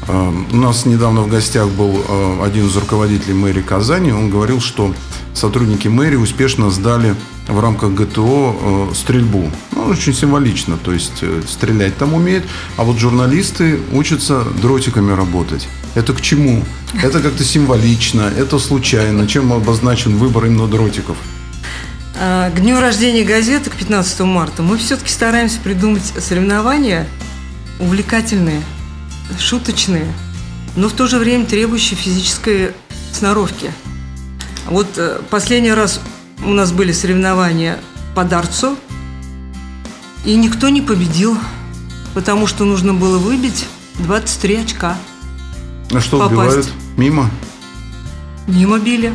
Э, 0.08 0.32
у 0.52 0.56
нас 0.56 0.86
недавно 0.86 1.20
в 1.20 1.28
гостях 1.28 1.68
был 1.68 2.04
э, 2.08 2.44
один 2.44 2.66
из 2.66 2.76
руководителей 2.76 3.34
мэрии 3.34 3.62
Казани. 3.62 4.12
Он 4.12 4.30
говорил, 4.30 4.60
что 4.60 4.94
сотрудники 5.38 5.88
мэрии 5.88 6.16
успешно 6.16 6.70
сдали 6.70 7.14
в 7.46 7.59
рамках 7.61 7.92
ГТО 7.94 8.90
э, 8.90 8.94
стрельбу. 8.94 9.51
Ну, 9.72 9.85
очень 9.85 10.12
символично, 10.12 10.77
то 10.77 10.92
есть 10.92 11.18
э, 11.22 11.42
стрелять 11.48 11.96
там 11.96 12.14
умеет, 12.14 12.44
а 12.77 12.85
вот 12.85 12.98
журналисты 12.98 13.81
учатся 13.92 14.44
дротиками 14.61 15.12
работать. 15.12 15.68
Это 15.94 16.12
к 16.12 16.20
чему? 16.20 16.62
Это 17.03 17.20
как-то 17.20 17.44
символично, 17.44 18.31
это 18.37 18.59
случайно. 18.59 19.27
Чем 19.27 19.53
обозначен 19.53 20.16
выбор 20.16 20.46
именно 20.46 20.66
дротиков? 20.66 21.16
А, 22.20 22.51
к 22.51 22.61
дню 22.61 22.81
рождения 22.81 23.24
газеты, 23.24 23.70
к 23.70 23.74
15 23.74 24.20
марта, 24.20 24.62
мы 24.62 24.77
все-таки 24.77 25.11
стараемся 25.11 25.61
придумать 25.61 26.03
соревнования 26.18 27.07
увлекательные, 27.79 28.61
шуточные, 29.38 30.12
но 30.77 30.88
в 30.88 30.92
то 30.92 31.07
же 31.07 31.18
время 31.18 31.46
требующие 31.46 31.96
физической 31.96 32.72
сноровки. 33.12 33.72
Вот 34.68 34.87
э, 34.98 35.20
последний 35.31 35.72
раз 35.72 36.00
у 36.44 36.50
нас 36.50 36.72
были 36.72 36.92
соревнования 36.92 37.78
по 38.14 38.24
дартсу, 38.24 38.76
и 40.24 40.35
никто 40.37 40.68
не 40.68 40.83
победил, 40.83 41.38
потому 42.12 42.46
что 42.46 42.64
нужно 42.64 42.92
было 42.92 43.18
выбить 43.18 43.66
23 44.00 44.57
очка. 44.57 44.96
А 45.90 46.00
что 46.00 46.18
попасть. 46.18 46.33
убивают? 46.37 46.72
Мимо? 46.98 47.31
Мимо 48.46 48.78
били. 48.78 49.14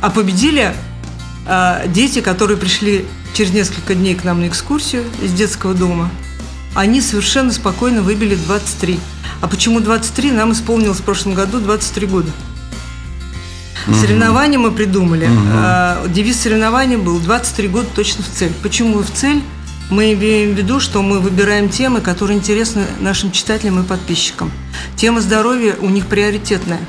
А 0.00 0.10
победили 0.10 0.74
а, 1.46 1.86
дети, 1.86 2.20
которые 2.20 2.56
пришли 2.56 3.06
через 3.34 3.52
несколько 3.52 3.94
дней 3.94 4.16
к 4.16 4.24
нам 4.24 4.40
на 4.40 4.48
экскурсию 4.48 5.04
из 5.22 5.32
детского 5.32 5.74
дома. 5.74 6.10
Они 6.74 7.00
совершенно 7.00 7.52
спокойно 7.52 8.02
выбили 8.02 8.34
23. 8.34 8.98
А 9.40 9.46
почему 9.46 9.78
23? 9.78 10.32
Нам 10.32 10.52
исполнилось 10.52 10.98
в 10.98 11.02
прошлом 11.02 11.34
году 11.34 11.60
23 11.60 12.06
года. 12.08 12.30
Угу. 13.86 13.96
Соревнования 13.96 14.58
мы 14.58 14.70
придумали. 14.70 15.26
Угу. 15.26 16.08
Девиз 16.10 16.40
соревнований 16.40 16.96
был 16.96 17.18
«23 17.18 17.68
года 17.68 17.88
точно 17.94 18.24
в 18.24 18.28
цель». 18.28 18.52
Почему 18.62 18.98
в 18.98 19.10
цель? 19.10 19.42
Мы 19.90 20.14
имеем 20.14 20.54
в 20.54 20.58
виду, 20.58 20.80
что 20.80 21.02
мы 21.02 21.20
выбираем 21.20 21.68
темы, 21.68 22.00
которые 22.00 22.38
интересны 22.38 22.84
нашим 23.00 23.30
читателям 23.30 23.82
и 23.82 23.86
подписчикам. 23.86 24.50
Тема 24.96 25.20
здоровья 25.20 25.76
у 25.80 25.88
них 25.88 26.06
приоритетная. 26.06 26.80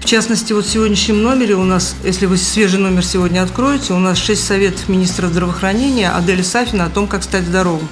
В 0.00 0.04
частности, 0.06 0.54
вот 0.54 0.64
в 0.64 0.70
сегодняшнем 0.70 1.22
номере 1.22 1.54
у 1.54 1.64
нас, 1.64 1.94
если 2.02 2.24
вы 2.24 2.38
свежий 2.38 2.78
номер 2.78 3.04
сегодня 3.04 3.42
откроете, 3.42 3.92
у 3.92 3.98
нас 3.98 4.16
6 4.16 4.42
советов 4.42 4.88
министра 4.88 5.26
здравоохранения 5.26 6.08
Адели 6.10 6.40
Сафина 6.40 6.86
о 6.86 6.88
том, 6.88 7.06
как 7.08 7.22
стать 7.22 7.44
здоровым. 7.44 7.86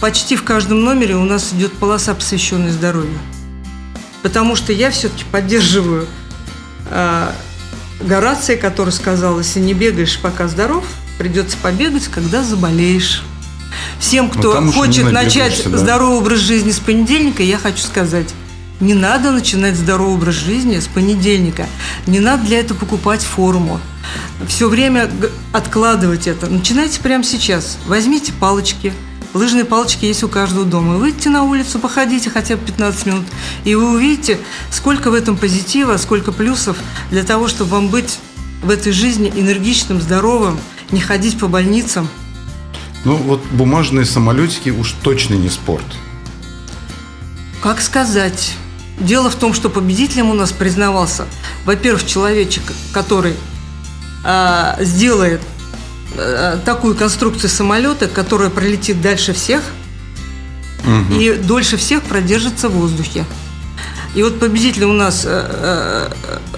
Почти 0.00 0.36
в 0.36 0.44
каждом 0.44 0.82
номере 0.82 1.16
у 1.16 1.24
нас 1.24 1.52
идет 1.52 1.72
полоса, 1.72 2.14
посвященная 2.14 2.72
здоровью. 2.72 3.18
Потому 4.22 4.56
что 4.56 4.72
я 4.72 4.90
все-таки 4.90 5.24
поддерживаю 5.30 6.06
Горация, 8.00 8.56
который 8.56 8.90
сказал, 8.90 9.38
если 9.38 9.60
не 9.60 9.74
бегаешь, 9.74 10.18
пока 10.20 10.48
здоров, 10.48 10.84
придется 11.18 11.56
побегать, 11.62 12.08
когда 12.08 12.42
заболеешь. 12.42 13.22
Всем, 13.98 14.28
кто 14.28 14.70
хочет 14.70 15.10
начать 15.10 15.62
да. 15.64 15.78
здоровый 15.78 16.18
образ 16.18 16.40
жизни 16.40 16.70
с 16.70 16.78
понедельника, 16.78 17.42
я 17.42 17.58
хочу 17.58 17.82
сказать, 17.82 18.28
не 18.80 18.92
надо 18.92 19.30
начинать 19.30 19.74
здоровый 19.74 20.16
образ 20.16 20.34
жизни 20.34 20.78
с 20.78 20.86
понедельника. 20.86 21.66
Не 22.06 22.20
надо 22.20 22.44
для 22.44 22.60
этого 22.60 22.76
покупать 22.76 23.22
форму. 23.22 23.80
Все 24.46 24.68
время 24.68 25.10
откладывать 25.52 26.26
это. 26.26 26.46
Начинайте 26.46 27.00
прямо 27.00 27.24
сейчас. 27.24 27.78
Возьмите 27.86 28.34
палочки, 28.34 28.92
Лыжные 29.36 29.66
палочки 29.66 30.06
есть 30.06 30.22
у 30.22 30.28
каждого 30.28 30.64
дома. 30.64 30.94
Выйдите 30.94 31.28
на 31.28 31.42
улицу, 31.44 31.78
походите 31.78 32.30
хотя 32.30 32.56
бы 32.56 32.64
15 32.64 33.06
минут, 33.06 33.26
и 33.64 33.74
вы 33.74 33.92
увидите, 33.92 34.38
сколько 34.70 35.10
в 35.10 35.14
этом 35.14 35.36
позитива, 35.36 35.98
сколько 35.98 36.32
плюсов 36.32 36.78
для 37.10 37.22
того, 37.22 37.46
чтобы 37.46 37.70
вам 37.72 37.88
быть 37.88 38.18
в 38.62 38.70
этой 38.70 38.92
жизни 38.92 39.30
энергичным, 39.36 40.00
здоровым, 40.00 40.58
не 40.90 41.00
ходить 41.00 41.38
по 41.38 41.48
больницам. 41.48 42.08
Ну 43.04 43.16
вот 43.16 43.44
бумажные 43.52 44.06
самолетики 44.06 44.70
уж 44.70 44.92
точно 45.02 45.34
не 45.34 45.50
спорт. 45.50 45.84
Как 47.62 47.82
сказать? 47.82 48.54
Дело 48.98 49.28
в 49.28 49.34
том, 49.34 49.52
что 49.52 49.68
победителем 49.68 50.30
у 50.30 50.34
нас 50.34 50.50
признавался, 50.50 51.26
во-первых, 51.66 52.06
человечек, 52.06 52.62
который 52.90 53.34
э, 54.24 54.76
сделает 54.80 55.42
такую 56.64 56.94
конструкцию 56.94 57.50
самолета, 57.50 58.08
которая 58.08 58.50
пролетит 58.50 59.00
дальше 59.00 59.32
всех 59.32 59.62
угу. 60.86 61.20
и 61.20 61.34
дольше 61.34 61.76
всех 61.76 62.02
продержится 62.02 62.68
в 62.68 62.72
воздухе. 62.72 63.24
И 64.14 64.22
вот 64.22 64.40
победитель 64.40 64.84
у 64.84 64.94
нас 64.94 65.24
э, 65.26 65.28
э, 65.28 66.08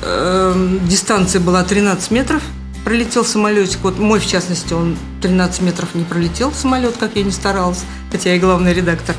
э, 0.02 0.78
дистанция 0.84 1.40
была 1.40 1.64
13 1.64 2.10
метров, 2.12 2.40
пролетел 2.84 3.24
самолетик. 3.24 3.78
Вот 3.82 3.98
мой, 3.98 4.20
в 4.20 4.26
частности, 4.26 4.74
он 4.74 4.96
13 5.22 5.62
метров 5.62 5.88
не 5.94 6.04
пролетел 6.04 6.52
самолет, 6.52 6.94
как 6.98 7.16
я 7.16 7.24
не 7.24 7.32
старалась, 7.32 7.80
хотя 8.12 8.32
я 8.32 8.38
главный 8.38 8.72
редактор. 8.72 9.16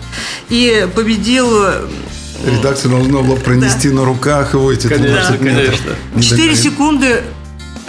И 0.47 0.88
победил 0.95 1.49
э, 1.52 1.89
Редакция 2.45 2.89
должна 2.89 3.19
была 3.19 3.36
пронести 3.36 3.89
да. 3.89 3.95
на 3.95 4.06
руках 4.06 4.54
его 4.54 4.71
эти 4.71 4.88
13 4.88 5.38
конечно, 5.38 5.43
метров. 5.43 5.82
Конечно. 6.13 6.38
4 6.38 6.56
секунды 6.56 7.23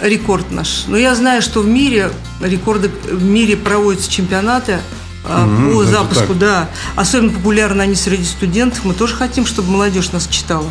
рекорд 0.01 0.51
наш. 0.51 0.85
Но 0.87 0.97
я 0.97 1.15
знаю, 1.15 1.41
что 1.41 1.61
в 1.61 1.67
мире 1.67 2.11
рекорды 2.41 2.89
в 2.89 3.23
мире 3.23 3.55
проводятся 3.55 4.11
чемпионаты 4.11 4.79
угу, 5.23 5.73
по 5.73 5.83
запуску, 5.85 6.27
так. 6.27 6.37
да. 6.39 6.69
Особенно 6.95 7.31
популярны 7.31 7.81
они 7.81 7.95
среди 7.95 8.25
студентов. 8.25 8.83
Мы 8.83 8.93
тоже 8.93 9.15
хотим, 9.15 9.45
чтобы 9.45 9.71
молодежь 9.71 10.11
нас 10.11 10.27
читала. 10.27 10.69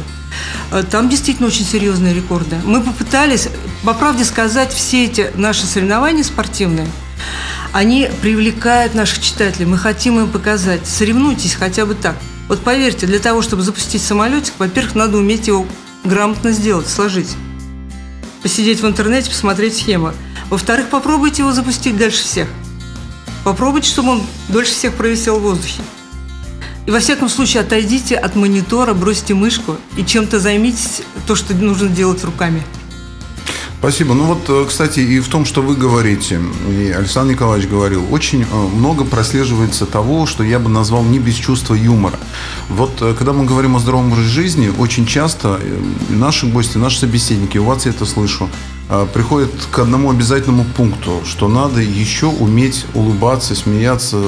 А, 0.70 0.82
там 0.82 1.08
действительно 1.08 1.48
очень 1.48 1.64
серьезные 1.64 2.14
рекорды. 2.14 2.56
Мы 2.64 2.82
попытались, 2.82 3.48
по 3.84 3.94
правде 3.94 4.24
сказать, 4.24 4.72
все 4.72 5.04
эти 5.04 5.30
наши 5.34 5.66
соревнования 5.66 6.24
спортивные, 6.24 6.88
Они 7.72 8.08
привлекают 8.20 8.94
наших 8.94 9.20
читателей. 9.20 9.66
Мы 9.66 9.78
хотим 9.78 10.18
им 10.18 10.28
показать. 10.28 10.86
Соревнуйтесь 10.86 11.54
хотя 11.54 11.86
бы 11.86 11.94
так. 11.94 12.16
Вот 12.48 12.60
поверьте, 12.62 13.06
для 13.06 13.20
того, 13.20 13.42
чтобы 13.42 13.62
запустить 13.62 14.02
самолетик, 14.02 14.54
во-первых, 14.58 14.96
надо 14.96 15.18
уметь 15.18 15.46
его 15.46 15.66
грамотно 16.02 16.50
сделать, 16.50 16.88
сложить. 16.88 17.36
Посидеть 18.42 18.80
в 18.80 18.86
интернете, 18.86 19.30
посмотреть 19.30 19.76
схемы. 19.76 20.14
Во-вторых, 20.48 20.88
попробуйте 20.88 21.42
его 21.42 21.52
запустить 21.52 21.96
дальше 21.96 22.22
всех. 22.22 22.48
Попробуйте, 23.44 23.88
чтобы 23.88 24.10
он 24.10 24.22
дольше 24.48 24.72
всех 24.72 24.94
провисел 24.94 25.38
в 25.38 25.42
воздухе. 25.42 25.82
И 26.86 26.90
во 26.90 26.98
всяком 27.00 27.28
случае 27.28 27.62
отойдите 27.62 28.16
от 28.16 28.36
монитора, 28.36 28.94
бросьте 28.94 29.34
мышку 29.34 29.76
и 29.96 30.04
чем-то 30.04 30.40
займитесь 30.40 31.02
то, 31.26 31.36
что 31.36 31.54
нужно 31.54 31.88
делать 31.88 32.24
руками. 32.24 32.62
Спасибо. 33.80 34.12
Ну 34.12 34.24
вот, 34.24 34.42
э, 34.48 34.66
кстати, 34.68 35.00
и 35.00 35.20
в 35.20 35.28
том, 35.28 35.46
что 35.46 35.62
вы 35.62 35.74
говорите, 35.74 36.38
и 36.68 36.90
Александр 36.90 37.32
Николаевич 37.32 37.66
говорил, 37.66 38.04
очень 38.10 38.42
э, 38.42 38.46
много 38.54 39.06
прослеживается 39.06 39.86
того, 39.86 40.26
что 40.26 40.44
я 40.44 40.58
бы 40.58 40.68
назвал 40.68 41.02
не 41.02 41.18
без 41.18 41.36
чувства 41.36 41.72
юмора. 41.72 42.20
Вот 42.68 43.00
э, 43.00 43.14
когда 43.14 43.32
мы 43.32 43.46
говорим 43.46 43.76
о 43.76 43.78
здоровом 43.78 44.12
образе 44.12 44.28
жизни, 44.28 44.70
очень 44.78 45.06
часто 45.06 45.58
наши 46.10 46.46
гости, 46.46 46.76
наши 46.76 46.98
собеседники, 46.98 47.56
у 47.56 47.64
вас 47.64 47.86
я 47.86 47.92
это 47.92 48.04
слышу, 48.04 48.50
приходят 49.14 49.50
к 49.70 49.78
одному 49.78 50.10
обязательному 50.10 50.64
пункту, 50.76 51.22
что 51.24 51.48
надо 51.48 51.80
еще 51.80 52.26
уметь 52.26 52.84
улыбаться, 52.92 53.54
смеяться, 53.54 54.20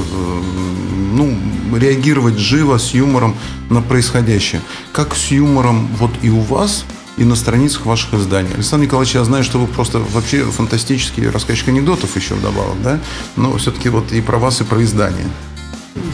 ну, 1.12 1.37
реагировать 1.77 2.38
живо, 2.38 2.79
с 2.79 2.95
юмором 2.95 3.35
на 3.69 3.83
происходящее. 3.83 4.62
Как 4.93 5.17
с 5.17 5.33
юмором 5.33 5.88
вот 5.99 6.12
и 6.23 6.31
у 6.31 6.41
вас– 6.41 6.87
и 7.22 7.24
на 7.24 7.37
страницах 7.37 7.87
ваших 7.87 8.14
изданий. 8.14 8.50
Александр 8.52 8.87
Николаевич, 8.87 9.14
я 9.14 9.22
знаю, 9.22 9.44
что 9.44 9.58
вы 9.58 9.68
просто 9.68 10.00
вообще 10.00 10.44
фантастический 10.44 11.30
рассказчик 11.30 11.68
анекдотов 11.68 12.16
еще 12.16 12.35
вдобавок, 12.35 12.82
да? 12.82 12.98
Но 13.37 13.56
все-таки 13.58 13.88
вот 13.88 14.11
и 14.11 14.20
про 14.20 14.38
вас, 14.38 14.61
и 14.61 14.64
про 14.64 14.82
издание. 14.82 15.26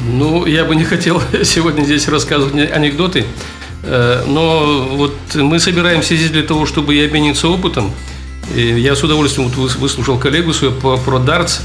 Ну, 0.07 0.45
я 0.45 0.67
бы 0.67 0.77
не 0.77 0.85
хотел 0.85 1.23
сегодня 1.45 1.85
здесь 1.85 2.09
рассказывать 2.09 2.71
анекдоты, 2.71 3.25
э, 3.85 4.25
но 4.27 4.87
вот 4.93 5.15
мы 5.35 5.59
собираемся 5.59 6.15
здесь 6.15 6.31
для 6.31 6.43
того, 6.43 6.67
чтобы 6.67 6.95
и 6.95 7.03
обмениться 7.03 7.49
опытом. 7.49 7.91
И 8.55 8.61
я 8.61 8.95
с 8.95 9.03
удовольствием 9.03 9.49
вот 9.49 9.77
выслушал 9.77 10.19
коллегу 10.19 10.53
свою 10.53 10.75
про 10.75 11.19
дартс, 11.19 11.61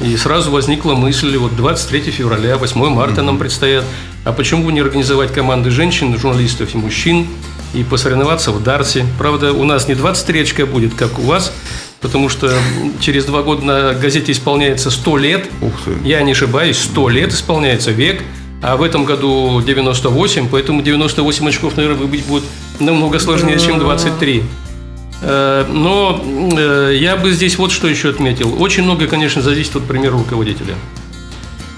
и 0.00 0.16
сразу 0.16 0.50
возникла 0.50 0.94
мысль, 0.94 1.36
вот 1.36 1.56
23 1.56 2.10
февраля, 2.10 2.56
8 2.56 2.88
марта 2.88 3.20
mm-hmm. 3.20 3.24
нам 3.24 3.38
предстоят, 3.38 3.84
а 4.24 4.32
почему 4.32 4.64
бы 4.64 4.72
не 4.72 4.80
организовать 4.80 5.32
команды 5.32 5.70
женщин, 5.70 6.16
журналистов 6.18 6.74
и 6.74 6.78
мужчин, 6.78 7.26
и 7.74 7.84
посоревноваться 7.84 8.52
в 8.52 8.62
Дарсе. 8.62 9.04
Правда, 9.18 9.52
у 9.52 9.64
нас 9.64 9.88
не 9.88 9.94
23 9.94 10.42
очка 10.42 10.66
будет, 10.66 10.94
как 10.94 11.18
у 11.18 11.22
вас, 11.22 11.52
потому 12.00 12.28
что 12.28 12.52
через 13.00 13.24
два 13.24 13.42
года 13.42 13.64
на 13.64 13.94
газете 13.94 14.32
исполняется 14.32 14.90
100 14.90 15.16
лет. 15.18 15.46
Ух 15.60 15.72
ты. 15.84 16.08
Я 16.08 16.22
не 16.22 16.32
ошибаюсь, 16.32 16.78
100 16.78 17.08
лет 17.10 17.32
исполняется 17.32 17.90
век. 17.90 18.22
А 18.60 18.76
в 18.76 18.82
этом 18.82 19.04
году 19.04 19.62
98, 19.64 20.48
поэтому 20.50 20.82
98 20.82 21.48
очков, 21.48 21.76
наверное, 21.76 22.00
выбить 22.00 22.24
будет 22.26 22.42
намного 22.80 23.20
сложнее, 23.20 23.58
чем 23.58 23.78
23. 23.78 24.42
Э, 25.20 25.64
но 25.68 26.20
э, 26.56 26.96
я 26.98 27.16
бы 27.16 27.30
здесь 27.30 27.56
вот 27.56 27.70
что 27.70 27.86
еще 27.86 28.10
отметил. 28.10 28.60
Очень 28.60 28.82
много, 28.82 29.06
конечно, 29.06 29.42
зависит 29.42 29.76
от 29.76 29.84
примера 29.84 30.12
руководителя. 30.12 30.74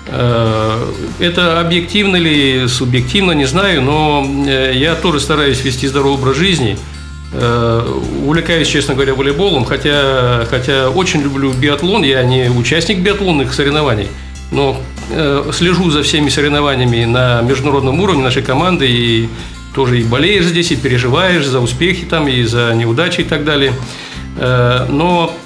Э, 0.07 0.93
это 1.19 1.61
объективно 1.61 2.17
или 2.17 2.67
субъективно, 2.67 3.33
не 3.33 3.45
знаю, 3.45 3.83
но 3.83 4.27
э, 4.47 4.73
я 4.75 4.95
тоже 4.95 5.21
стараюсь 5.21 5.63
вести 5.63 5.87
здоровый 5.87 6.15
образ 6.15 6.37
жизни. 6.37 6.79
Э, 7.33 7.87
увлекаюсь, 8.25 8.69
честно 8.69 8.95
говоря, 8.95 9.15
волейболом, 9.15 9.65
хотя, 9.65 10.47
хотя 10.51 10.91
очень 10.91 11.23
люблю 11.23 11.53
биатлон. 11.53 12.03
Я 12.03 12.23
не 12.23 12.51
участник 12.51 12.99
биатлонных 12.99 13.53
соревнований, 13.55 14.09
но 14.51 14.81
слежу 15.53 15.91
за 15.91 16.05
всеми 16.05 16.29
соревнованиями 16.29 17.05
на 17.05 17.43
международном 17.43 18.01
уровне 18.01 18.23
нашей 18.23 18.43
команды 18.43 18.89
и 18.89 19.29
тоже 19.75 20.01
и 20.01 20.05
болеешь 20.05 20.45
здесь, 20.45 20.71
и 20.71 20.77
переживаешь 20.77 21.45
за 21.47 21.59
успехи 21.59 22.05
там, 22.05 22.29
и 22.29 22.45
за 22.45 22.73
неудачи 22.75 23.23
и 23.23 23.25
так 23.25 23.45
далее. 23.45 23.73
Но 24.39 25.37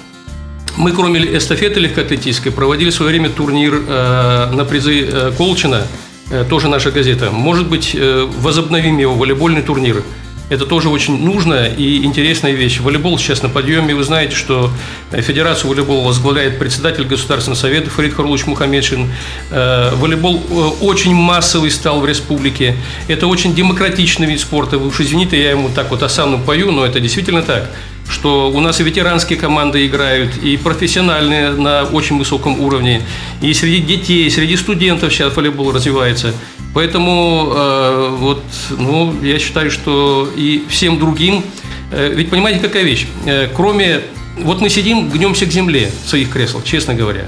мы, 0.77 0.91
кроме 0.91 1.37
эстафеты 1.37 1.79
легкоатлетической, 1.79 2.51
проводили 2.51 2.89
в 2.89 2.93
свое 2.93 3.11
время 3.11 3.29
турнир 3.29 3.81
э, 3.87 4.51
на 4.51 4.65
призы 4.65 5.01
э, 5.01 5.31
Колчина, 5.37 5.87
э, 6.29 6.45
тоже 6.49 6.67
наша 6.67 6.91
газета. 6.91 7.31
Может 7.31 7.67
быть, 7.67 7.95
возобновим 8.39 8.97
его, 8.97 9.15
волейбольный 9.15 9.61
турнир. 9.61 10.03
Это 10.47 10.67
тоже 10.67 10.89
очень 10.89 11.23
нужная 11.25 11.73
и 11.73 12.03
интересная 12.03 12.51
вещь. 12.51 12.79
Волейбол 12.79 13.17
сейчас 13.17 13.41
на 13.41 13.49
подъеме. 13.49 13.95
Вы 13.95 14.03
знаете, 14.03 14.35
что 14.35 14.69
Федерацию 15.11 15.71
волейбола 15.71 16.05
возглавляет 16.05 16.59
председатель 16.59 17.03
Государственного 17.05 17.59
совета 17.59 17.89
Фарид 17.89 18.13
Харлович 18.13 18.45
Мухаммедшин. 18.45 19.11
Э, 19.49 19.95
волейбол 19.95 20.43
очень 20.81 21.15
массовый 21.15 21.71
стал 21.71 21.99
в 22.01 22.05
республике. 22.05 22.75
Это 23.07 23.25
очень 23.25 23.55
демократичный 23.55 24.27
вид 24.27 24.39
спорта. 24.39 24.77
Вы 24.77 24.87
уж 24.87 24.99
извините, 24.99 25.41
я 25.41 25.51
ему 25.51 25.69
так 25.69 25.89
вот 25.89 26.03
осану 26.03 26.37
пою, 26.37 26.71
но 26.71 26.85
это 26.85 26.99
действительно 26.99 27.41
так 27.41 27.71
что 28.09 28.51
у 28.51 28.59
нас 28.59 28.79
и 28.79 28.83
ветеранские 28.83 29.39
команды 29.39 29.85
играют, 29.85 30.37
и 30.37 30.57
профессиональные 30.57 31.51
на 31.51 31.83
очень 31.83 32.17
высоком 32.17 32.59
уровне, 32.59 33.01
и 33.41 33.53
среди 33.53 33.79
детей, 33.79 34.27
и 34.27 34.29
среди 34.29 34.57
студентов 34.57 35.13
сейчас 35.13 35.35
волейбол 35.35 35.71
развивается. 35.71 36.33
Поэтому 36.73 37.53
э, 37.55 38.15
вот, 38.17 38.43
ну, 38.77 39.15
я 39.21 39.39
считаю, 39.39 39.71
что 39.71 40.29
и 40.35 40.65
всем 40.69 40.99
другим, 40.99 41.43
э, 41.91 42.13
ведь 42.13 42.29
понимаете, 42.29 42.59
какая 42.59 42.83
вещь, 42.83 43.07
э, 43.25 43.47
кроме, 43.55 44.01
вот 44.37 44.61
мы 44.61 44.69
сидим, 44.69 45.09
гнемся 45.09 45.45
к 45.45 45.51
земле 45.51 45.91
в 46.03 46.09
своих 46.09 46.29
креслах, 46.29 46.63
честно 46.65 46.93
говоря, 46.93 47.27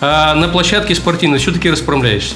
а 0.00 0.34
на 0.34 0.48
площадке 0.48 0.94
спортивной 0.94 1.38
все-таки 1.38 1.70
расправляешься. 1.70 2.34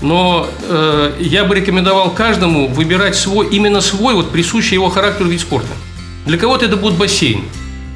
Но 0.00 0.48
э, 0.68 1.12
я 1.20 1.44
бы 1.44 1.54
рекомендовал 1.54 2.10
каждому 2.10 2.68
выбирать 2.68 3.14
свой, 3.14 3.48
именно 3.50 3.80
свой, 3.80 4.14
вот 4.14 4.32
присущий 4.32 4.74
его 4.74 4.88
характеру 4.88 5.28
вид 5.28 5.40
спорта. 5.40 5.72
Для 6.26 6.38
кого-то 6.38 6.64
это 6.64 6.76
будет 6.76 6.94
бассейн. 6.94 7.44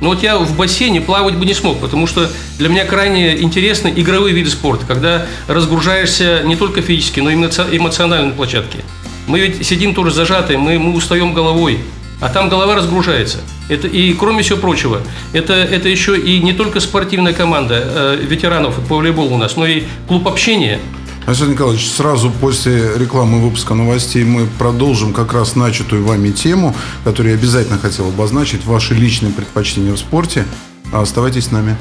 Но 0.01 0.09
вот 0.11 0.23
я 0.23 0.37
в 0.39 0.57
бассейне 0.57 1.01
плавать 1.01 1.37
бы 1.37 1.47
не 1.47 1.55
смог, 1.55 1.81
потому 1.81 2.07
что 2.07 2.29
для 2.59 2.69
меня 2.69 2.85
крайне 2.85 3.41
интересны 3.41 3.93
игровые 3.97 4.35
виды 4.35 4.51
спорта, 4.51 4.85
когда 4.87 5.27
разгружаешься 5.49 6.43
не 6.45 6.57
только 6.57 6.83
физически, 6.83 7.21
но 7.21 7.31
и 7.31 7.35
эмоционально 7.35 8.29
на 8.29 8.33
площадке. 8.35 8.79
Мы 9.27 9.41
ведь 9.41 9.67
сидим 9.67 9.95
тоже 9.95 10.11
зажатые, 10.11 10.59
мы, 10.59 10.79
мы 10.79 10.95
устаем 10.95 11.33
головой, 11.33 11.81
а 12.21 12.29
там 12.29 12.49
голова 12.49 12.75
разгружается. 12.75 13.39
Это, 13.69 13.89
и 13.89 14.12
кроме 14.12 14.43
всего 14.43 14.59
прочего, 14.59 15.01
это, 15.33 15.55
это 15.55 15.89
еще 15.89 16.19
и 16.19 16.41
не 16.41 16.53
только 16.53 16.81
спортивная 16.81 17.33
команда 17.33 17.83
э, 17.83 18.19
ветеранов 18.21 18.77
по 18.89 18.97
волейболу 18.97 19.35
у 19.35 19.39
нас, 19.39 19.57
но 19.57 19.67
и 19.67 19.85
клуб 20.07 20.29
общения– 20.29 20.79
Александр 21.27 21.55
Николаевич, 21.55 21.91
сразу 21.91 22.31
после 22.31 22.97
рекламы 22.97 23.41
выпуска 23.41 23.75
новостей 23.75 24.23
мы 24.23 24.47
продолжим 24.47 25.12
как 25.12 25.33
раз 25.33 25.57
начатую 25.57 26.05
вами 26.05 26.31
тему, 26.31 26.75
которую 27.03 27.33
я 27.33 27.39
обязательно 27.39 27.79
хотел 27.81 28.07
обозначить, 28.09 28.65
ваши 28.65 28.95
личные 28.95 29.33
предпочтения 29.33 29.93
в 29.93 29.99
спорте. 29.99 30.47
Оставайтесь 30.93 31.47
с 31.47 31.51
нами. 31.51 31.77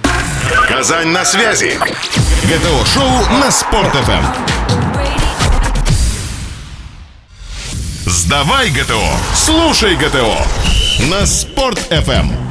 Казань 0.68 1.10
на 1.10 1.24
связи. 1.24 1.78
ГТО-шоу 2.44 3.40
на 3.40 3.52
Спорт-ФМ. 3.52 4.26
Сдавай 8.08 8.72
ГТО, 8.72 9.04
слушай 9.36 9.96
ГТО 9.96 10.38
на 11.12 11.28
Спорт-ФМ. 11.28 12.45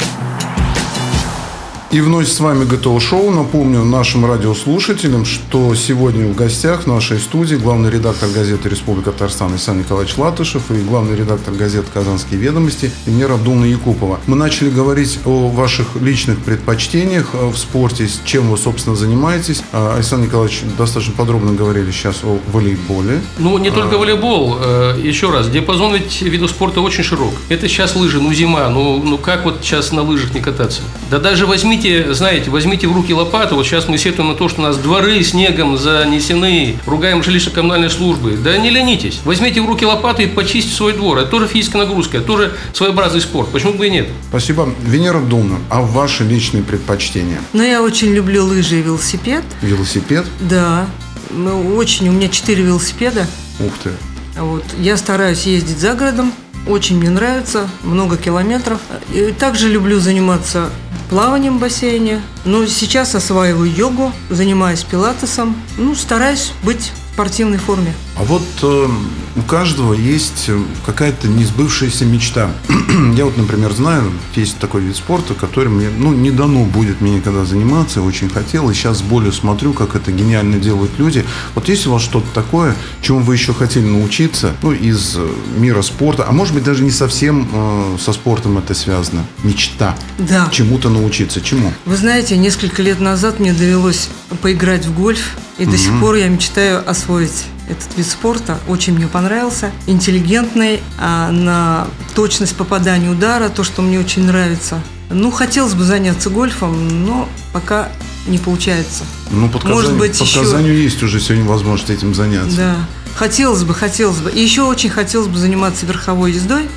И 1.94 2.00
вновь 2.00 2.26
с 2.26 2.40
вами 2.40 2.64
ГТО 2.64 2.98
Шоу. 2.98 3.30
Напомню 3.30 3.84
нашим 3.84 4.26
радиослушателям, 4.26 5.24
что 5.24 5.72
сегодня 5.76 6.26
в 6.26 6.34
гостях 6.34 6.82
в 6.82 6.86
нашей 6.88 7.20
студии 7.20 7.54
главный 7.54 7.88
редактор 7.88 8.28
газеты 8.30 8.68
«Республика 8.68 9.12
Татарстан» 9.12 9.52
Александр 9.52 9.84
Николаевич 9.84 10.18
Латышев 10.18 10.72
и 10.72 10.82
главный 10.82 11.16
редактор 11.16 11.54
газеты 11.54 11.86
«Казанские 11.94 12.40
ведомости» 12.40 12.90
Венера 13.06 13.34
Абдулна 13.34 13.66
Якупова. 13.66 14.18
Мы 14.26 14.34
начали 14.34 14.70
говорить 14.70 15.20
о 15.24 15.48
ваших 15.50 15.94
личных 15.94 16.40
предпочтениях 16.40 17.30
э, 17.32 17.46
в 17.46 17.56
спорте, 17.56 18.08
с 18.08 18.20
чем 18.24 18.50
вы, 18.50 18.56
собственно, 18.56 18.96
занимаетесь. 18.96 19.62
А, 19.70 19.94
Александр 19.94 20.26
Николаевич 20.26 20.62
достаточно 20.76 21.14
подробно 21.14 21.52
говорили 21.52 21.92
сейчас 21.92 22.24
о 22.24 22.40
волейболе. 22.50 23.20
Ну, 23.38 23.56
не 23.58 23.70
только 23.70 23.94
а. 23.94 23.98
волейбол. 23.98 24.58
Э, 24.60 25.00
еще 25.00 25.30
раз, 25.30 25.48
диапазон 25.48 25.94
ведь 25.94 26.22
видов 26.22 26.50
спорта 26.50 26.80
очень 26.80 27.04
широк. 27.04 27.34
Это 27.50 27.68
сейчас 27.68 27.94
лыжи, 27.94 28.20
ну 28.20 28.32
зима, 28.32 28.68
ну, 28.68 29.00
ну 29.00 29.16
как 29.16 29.44
вот 29.44 29.60
сейчас 29.62 29.92
на 29.92 30.02
лыжах 30.02 30.34
не 30.34 30.40
кататься? 30.40 30.82
Да 31.08 31.20
даже 31.20 31.46
возьмите 31.46 31.83
возьмите, 31.84 32.14
знаете, 32.14 32.50
возьмите 32.50 32.88
в 32.88 32.92
руки 32.94 33.12
лопату. 33.12 33.56
Вот 33.56 33.66
сейчас 33.66 33.88
мы 33.88 33.98
сетуем 33.98 34.28
на 34.28 34.34
то, 34.34 34.48
что 34.48 34.60
у 34.60 34.64
нас 34.64 34.76
дворы 34.76 35.22
снегом 35.22 35.76
занесены, 35.76 36.78
ругаем 36.86 37.20
жилищно-коммунальные 37.20 37.90
службы. 37.90 38.38
Да 38.42 38.56
не 38.56 38.70
ленитесь. 38.70 39.20
Возьмите 39.24 39.60
в 39.60 39.66
руки 39.66 39.84
лопату 39.84 40.22
и 40.22 40.26
почистите 40.26 40.74
свой 40.74 40.94
двор. 40.94 41.18
Это 41.18 41.28
тоже 41.28 41.46
физическая 41.46 41.82
нагрузка, 41.82 42.18
это 42.18 42.26
тоже 42.26 42.56
своеобразный 42.72 43.20
спорт. 43.20 43.50
Почему 43.50 43.74
бы 43.74 43.86
и 43.86 43.90
нет? 43.90 44.08
Спасибо. 44.28 44.68
Венера 44.82 45.20
Думна, 45.20 45.58
а 45.68 45.82
ваши 45.82 46.24
личные 46.24 46.62
предпочтения? 46.62 47.40
Ну, 47.52 47.62
я 47.62 47.82
очень 47.82 48.12
люблю 48.12 48.44
лыжи 48.44 48.78
и 48.78 48.82
велосипед. 48.82 49.44
Велосипед? 49.60 50.24
Да. 50.40 50.86
Ну, 51.30 51.76
очень. 51.76 52.08
У 52.08 52.12
меня 52.12 52.28
четыре 52.28 52.62
велосипеда. 52.62 53.26
Ух 53.60 53.72
ты. 53.82 53.90
Вот. 54.38 54.64
Я 54.78 54.96
стараюсь 54.96 55.44
ездить 55.44 55.78
за 55.78 55.94
городом. 55.94 56.32
Очень 56.66 56.98
мне 56.98 57.10
нравится. 57.10 57.68
Много 57.82 58.16
километров. 58.16 58.80
И 59.12 59.34
также 59.38 59.68
люблю 59.68 60.00
заниматься 60.00 60.70
плаванием 61.08 61.58
в 61.58 61.60
бассейне. 61.60 62.20
Но 62.44 62.66
сейчас 62.66 63.14
осваиваю 63.14 63.70
йогу, 63.70 64.12
занимаюсь 64.30 64.84
пилатесом. 64.84 65.56
Ну, 65.78 65.94
стараюсь 65.94 66.52
быть 66.62 66.92
спортивной 67.14 67.58
форме. 67.58 67.94
А 68.16 68.22
вот 68.22 68.42
э, 68.62 68.88
у 69.36 69.42
каждого 69.42 69.92
есть 69.92 70.44
э, 70.46 70.62
какая-то 70.86 71.26
несбывшаяся 71.26 72.04
мечта. 72.04 72.50
Я 73.16 73.24
вот, 73.24 73.36
например, 73.36 73.72
знаю, 73.72 74.12
есть 74.36 74.58
такой 74.58 74.82
вид 74.82 74.96
спорта, 74.96 75.34
который 75.34 75.68
мне, 75.68 75.88
ну, 75.96 76.12
не 76.12 76.30
дано 76.30 76.64
будет 76.64 77.00
мне 77.00 77.16
никогда 77.16 77.44
заниматься, 77.44 78.00
я 78.00 78.06
очень 78.06 78.28
хотел, 78.28 78.70
и 78.70 78.74
сейчас 78.74 78.98
с 78.98 79.02
болью 79.02 79.32
смотрю, 79.32 79.72
как 79.72 79.96
это 79.96 80.12
гениально 80.12 80.58
делают 80.58 80.92
люди. 80.98 81.24
Вот 81.56 81.68
есть 81.68 81.86
у 81.88 81.92
вас 81.92 82.02
что-то 82.02 82.26
такое, 82.32 82.76
чему 83.02 83.20
вы 83.20 83.34
еще 83.34 83.52
хотели 83.52 83.84
научиться, 83.84 84.52
ну, 84.62 84.72
из 84.72 85.16
э, 85.16 85.28
мира 85.56 85.82
спорта, 85.82 86.24
а 86.28 86.32
может 86.32 86.54
быть, 86.54 86.62
даже 86.62 86.84
не 86.84 86.92
совсем 86.92 87.48
э, 87.52 87.96
со 88.00 88.12
спортом 88.12 88.58
это 88.58 88.74
связано? 88.74 89.24
Мечта. 89.42 89.96
Да. 90.18 90.48
Чему-то 90.52 90.88
научиться. 90.88 91.40
Чему? 91.40 91.72
Вы 91.84 91.96
знаете, 91.96 92.36
несколько 92.36 92.80
лет 92.82 93.00
назад 93.00 93.40
мне 93.40 93.52
довелось 93.52 94.08
поиграть 94.40 94.86
в 94.86 94.94
гольф, 94.94 95.36
и 95.58 95.66
до 95.66 95.76
сих 95.76 95.98
пор 96.00 96.14
я 96.16 96.28
мечтаю 96.28 96.88
освоить 96.88 97.46
этот 97.68 97.96
вид 97.96 98.06
спорта. 98.06 98.58
Очень 98.68 98.94
мне 98.94 99.06
понравился. 99.06 99.70
Интеллигентный, 99.86 100.80
а 100.98 101.30
на 101.30 101.86
точность 102.14 102.56
попадания 102.56 103.10
удара, 103.10 103.48
то, 103.48 103.64
что 103.64 103.82
мне 103.82 103.98
очень 103.98 104.24
нравится. 104.26 104.80
Ну, 105.10 105.30
хотелось 105.30 105.74
бы 105.74 105.84
заняться 105.84 106.30
гольфом, 106.30 107.04
но 107.04 107.28
пока 107.52 107.88
не 108.26 108.38
получается. 108.38 109.04
Ну, 109.30 109.48
под 109.48 109.64
Может 109.64 109.90
Казанью, 109.90 109.98
быть, 110.00 110.18
под 110.18 110.26
еще- 110.28 110.40
Казанью 110.40 110.76
есть 110.76 111.02
уже 111.02 111.20
сегодня 111.20 111.44
возможность 111.44 111.90
этим 111.90 112.14
заняться. 112.14 112.56
Да. 112.56 112.76
Хотелось 113.16 113.62
бы, 113.64 113.74
хотелось 113.74 114.18
бы. 114.18 114.30
И 114.30 114.40
еще 114.42 114.62
очень 114.62 114.90
хотелось 114.90 115.28
бы 115.28 115.38
заниматься 115.38 115.86
верховой 115.86 116.32
ездой, 116.32 116.68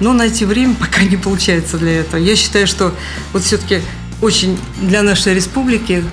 но 0.00 0.12
найти 0.12 0.44
время 0.44 0.74
пока 0.80 1.02
не 1.02 1.16
получается 1.16 1.78
для 1.78 2.00
этого. 2.00 2.20
Я 2.20 2.36
считаю, 2.36 2.66
что 2.66 2.94
вот 3.32 3.42
все-таки 3.42 3.82
очень 4.22 4.58
для 4.80 5.02
нашей 5.02 5.34
республики 5.34 6.04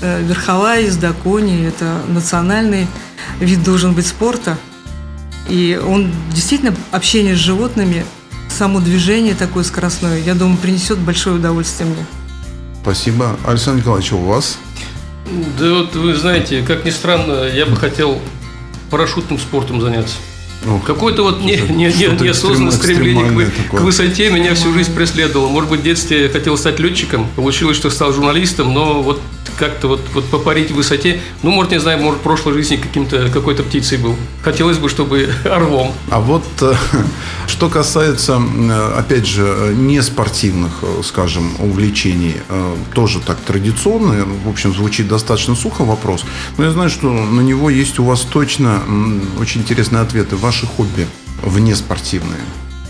э, 0.00 0.22
верховая 0.26 0.82
езда 0.82 1.12
кони– 1.12 1.66
это 1.68 2.00
национальный 2.08 2.86
вид 3.40 3.62
должен 3.62 3.92
быть 3.92 4.06
спорта. 4.06 4.58
И 5.48 5.80
он 5.86 6.10
действительно, 6.32 6.74
общение 6.90 7.34
с 7.34 7.38
животными, 7.38 8.04
само 8.48 8.80
движение 8.80 9.34
такое 9.34 9.64
скоростное, 9.64 10.18
я 10.20 10.34
думаю, 10.34 10.56
принесет 10.56 10.98
большое 10.98 11.36
удовольствие 11.36 11.88
мне. 11.88 12.06
Спасибо. 12.82 13.36
Александр 13.46 13.80
Николаевич, 13.80 14.12
а 14.12 14.16
у 14.16 14.24
вас? 14.24 14.58
Да 15.58 15.72
вот 15.72 15.94
вы 15.96 16.14
знаете, 16.14 16.62
как 16.62 16.84
ни 16.84 16.90
странно, 16.90 17.44
я 17.44 17.66
бы 17.66 17.76
хотел 17.76 18.20
парашютным 18.90 19.38
спортом 19.38 19.80
заняться. 19.80 20.16
Ну, 20.64 20.80
Какое-то 20.80 21.22
вот 21.22 21.40
не, 21.40 21.56
не, 21.56 21.86
не, 21.86 22.22
неосознанное 22.22 22.72
стремление 22.72 23.24
к, 23.46 23.52
такое. 23.54 23.80
к 23.80 23.82
высоте 23.82 24.30
меня 24.30 24.54
всю 24.54 24.72
жизнь 24.72 24.94
преследовало. 24.94 25.48
Может 25.48 25.70
быть, 25.70 25.80
в 25.80 25.82
детстве 25.82 26.24
я 26.24 26.28
хотел 26.28 26.56
стать 26.56 26.78
летчиком, 26.78 27.26
получилось, 27.36 27.76
что 27.76 27.90
стал 27.90 28.12
журналистом, 28.12 28.72
но 28.72 29.02
вот 29.02 29.20
как-то 29.56 29.88
вот, 29.88 30.00
вот 30.14 30.24
попарить 30.26 30.70
в 30.70 30.74
высоте, 30.74 31.20
ну, 31.42 31.50
может, 31.50 31.72
не 31.72 31.80
знаю, 31.80 31.98
может, 32.00 32.20
в 32.20 32.22
прошлой 32.22 32.54
жизни 32.54 32.76
каким-то, 32.76 33.28
какой-то 33.30 33.62
птицей 33.62 33.98
был. 33.98 34.16
Хотелось 34.42 34.78
бы, 34.78 34.88
чтобы 34.88 35.28
орлом. 35.44 35.92
А 36.10 36.20
вот 36.20 36.44
э, 36.60 36.74
что 37.46 37.68
касается, 37.68 38.40
э, 38.40 38.98
опять 38.98 39.26
же, 39.26 39.44
э, 39.44 39.74
неспортивных, 39.74 40.72
э, 40.82 41.02
скажем, 41.04 41.50
увлечений, 41.58 42.36
тоже 42.94 43.20
так 43.20 43.38
традиционно, 43.40 44.24
в 44.44 44.48
общем, 44.48 44.74
звучит 44.74 45.08
достаточно 45.08 45.54
сухо 45.54 45.84
вопрос, 45.84 46.24
но 46.56 46.64
я 46.64 46.70
знаю, 46.70 46.90
что 46.90 47.08
на 47.10 47.40
него 47.40 47.70
есть 47.70 47.98
у 47.98 48.04
вас 48.04 48.20
точно 48.20 48.82
очень 49.40 49.62
интересные 49.62 50.02
ответы. 50.02 50.36
Ваши 50.36 50.66
хобби 50.66 51.06
внеспортивные. 51.42 52.40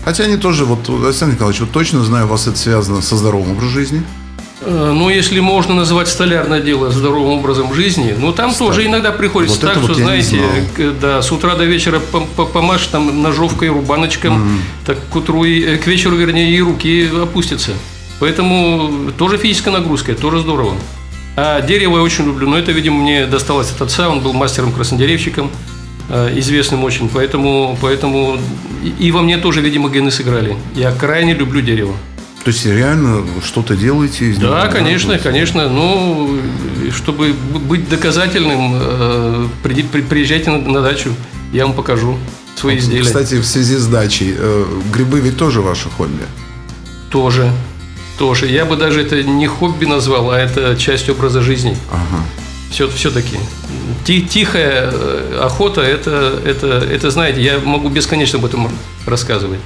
Хотя 0.03 0.25
они 0.25 0.37
тоже, 0.37 0.65
вот, 0.65 0.87
Александр 0.89 1.35
Николаевич, 1.35 1.61
вот 1.61 1.71
точно 1.71 2.03
знаю, 2.03 2.25
у 2.25 2.29
вас 2.29 2.47
это 2.47 2.57
связано 2.57 3.01
со 3.01 3.15
здоровым 3.15 3.51
образом 3.51 3.69
жизни. 3.69 4.03
Э, 4.61 4.91
Ну, 4.95 5.09
если 5.09 5.39
можно 5.41 5.73
называть 5.75 6.07
столярное 6.07 6.61
дело 6.61 6.89
здоровым 6.89 7.39
образом 7.39 7.73
жизни, 7.73 8.15
ну, 8.17 8.31
там 8.31 8.53
тоже 8.53 8.85
иногда 8.85 9.11
приходится 9.11 9.55
Вот 9.57 9.61
так, 9.61 9.71
что, 9.83 9.87
вот 9.87 9.97
знаете, 10.03 10.41
да, 11.01 11.21
с 11.21 11.31
утра 11.31 11.55
до 11.55 11.65
вечера 11.65 11.99
пом- 12.11 12.27
по- 12.35 12.45
помашь 12.45 12.87
там 12.87 13.21
ножовкой, 13.21 13.69
рубаночком, 13.69 14.59
так 14.85 14.97
к 15.11 15.15
утру, 15.15 15.43
и, 15.43 15.61
э, 15.61 15.77
к 15.77 15.87
вечеру, 15.87 16.15
вернее, 16.15 16.49
и 16.51 16.61
руки 16.61 17.09
опустятся. 17.21 17.71
Поэтому 18.19 19.11
тоже 19.17 19.37
физическая 19.37 19.73
нагрузка, 19.73 20.13
тоже 20.15 20.39
здорово. 20.39 20.73
А 21.35 21.59
дерево 21.61 21.97
я 21.97 22.03
очень 22.03 22.25
люблю, 22.25 22.47
но 22.49 22.57
это, 22.57 22.71
видимо, 22.71 23.01
мне 23.01 23.25
досталось 23.25 23.71
от 23.71 23.81
отца, 23.81 24.07
он 24.09 24.21
был 24.21 24.31
мастером-краснодеревщиком, 24.31 25.51
э, 26.09 26.31
известным 26.39 26.83
очень, 26.85 27.09
поэтому, 27.09 27.77
поэтому 27.81 28.37
и 28.99 29.11
во 29.11 29.21
мне 29.21 29.37
тоже, 29.37 29.59
видимо, 29.59 29.89
гены 29.89 30.11
сыграли. 30.11 30.55
Я 30.75 30.91
крайне 30.93 31.33
люблю 31.33 31.59
дерево. 31.61 31.93
То 32.45 32.51
есть 32.51 32.63
реально 32.63 33.25
что-то 33.43 33.75
делаете 33.75 34.25
из 34.25 34.37
него? 34.37 34.51
Да, 34.51 34.67
конечно, 34.67 35.13
Вот. 35.13 35.23
конечно. 35.23 35.67
Ну, 35.67 36.39
чтобы 36.95 37.33
быть 37.33 37.89
доказательным, 37.89 38.75
э, 38.79 39.47
приезжайте 39.63 40.51
на, 40.51 40.81
дачу, 40.83 41.09
я 41.51 41.65
вам 41.65 41.73
покажу 41.73 42.19
свои 42.55 42.77
изделия. 42.77 43.03
Кстати, 43.03 43.39
в 43.39 43.45
связи 43.45 43.77
с 43.77 43.87
дачей, 43.87 44.35
э, 44.37 44.65
грибы 44.93 45.21
ведь 45.21 45.37
тоже 45.37 45.61
ваше 45.61 45.89
хобби? 45.89 46.21
Тоже, 47.09 47.51
тоже. 48.19 48.45
Я 48.45 48.65
бы 48.65 48.75
даже 48.75 49.01
это 49.01 49.23
не 49.23 49.47
хобби 49.47 49.85
назвал, 49.85 50.29
а 50.29 50.39
это 50.39 50.75
часть 50.77 51.09
образа 51.09 51.41
жизни. 51.41 51.75
Ага. 51.91 52.23
Все, 52.69 52.87
все-таки. 52.89 53.39
тихая 54.05 54.91
э, 54.93 55.41
охота, 55.43 55.81
это, 55.81 56.39
это, 56.45 56.67
это, 56.67 57.09
знаете, 57.09 57.41
я 57.41 57.57
могу 57.57 57.89
бесконечно 57.89 58.37
об 58.37 58.45
этом 58.45 58.69
рассказывать. 59.07 59.59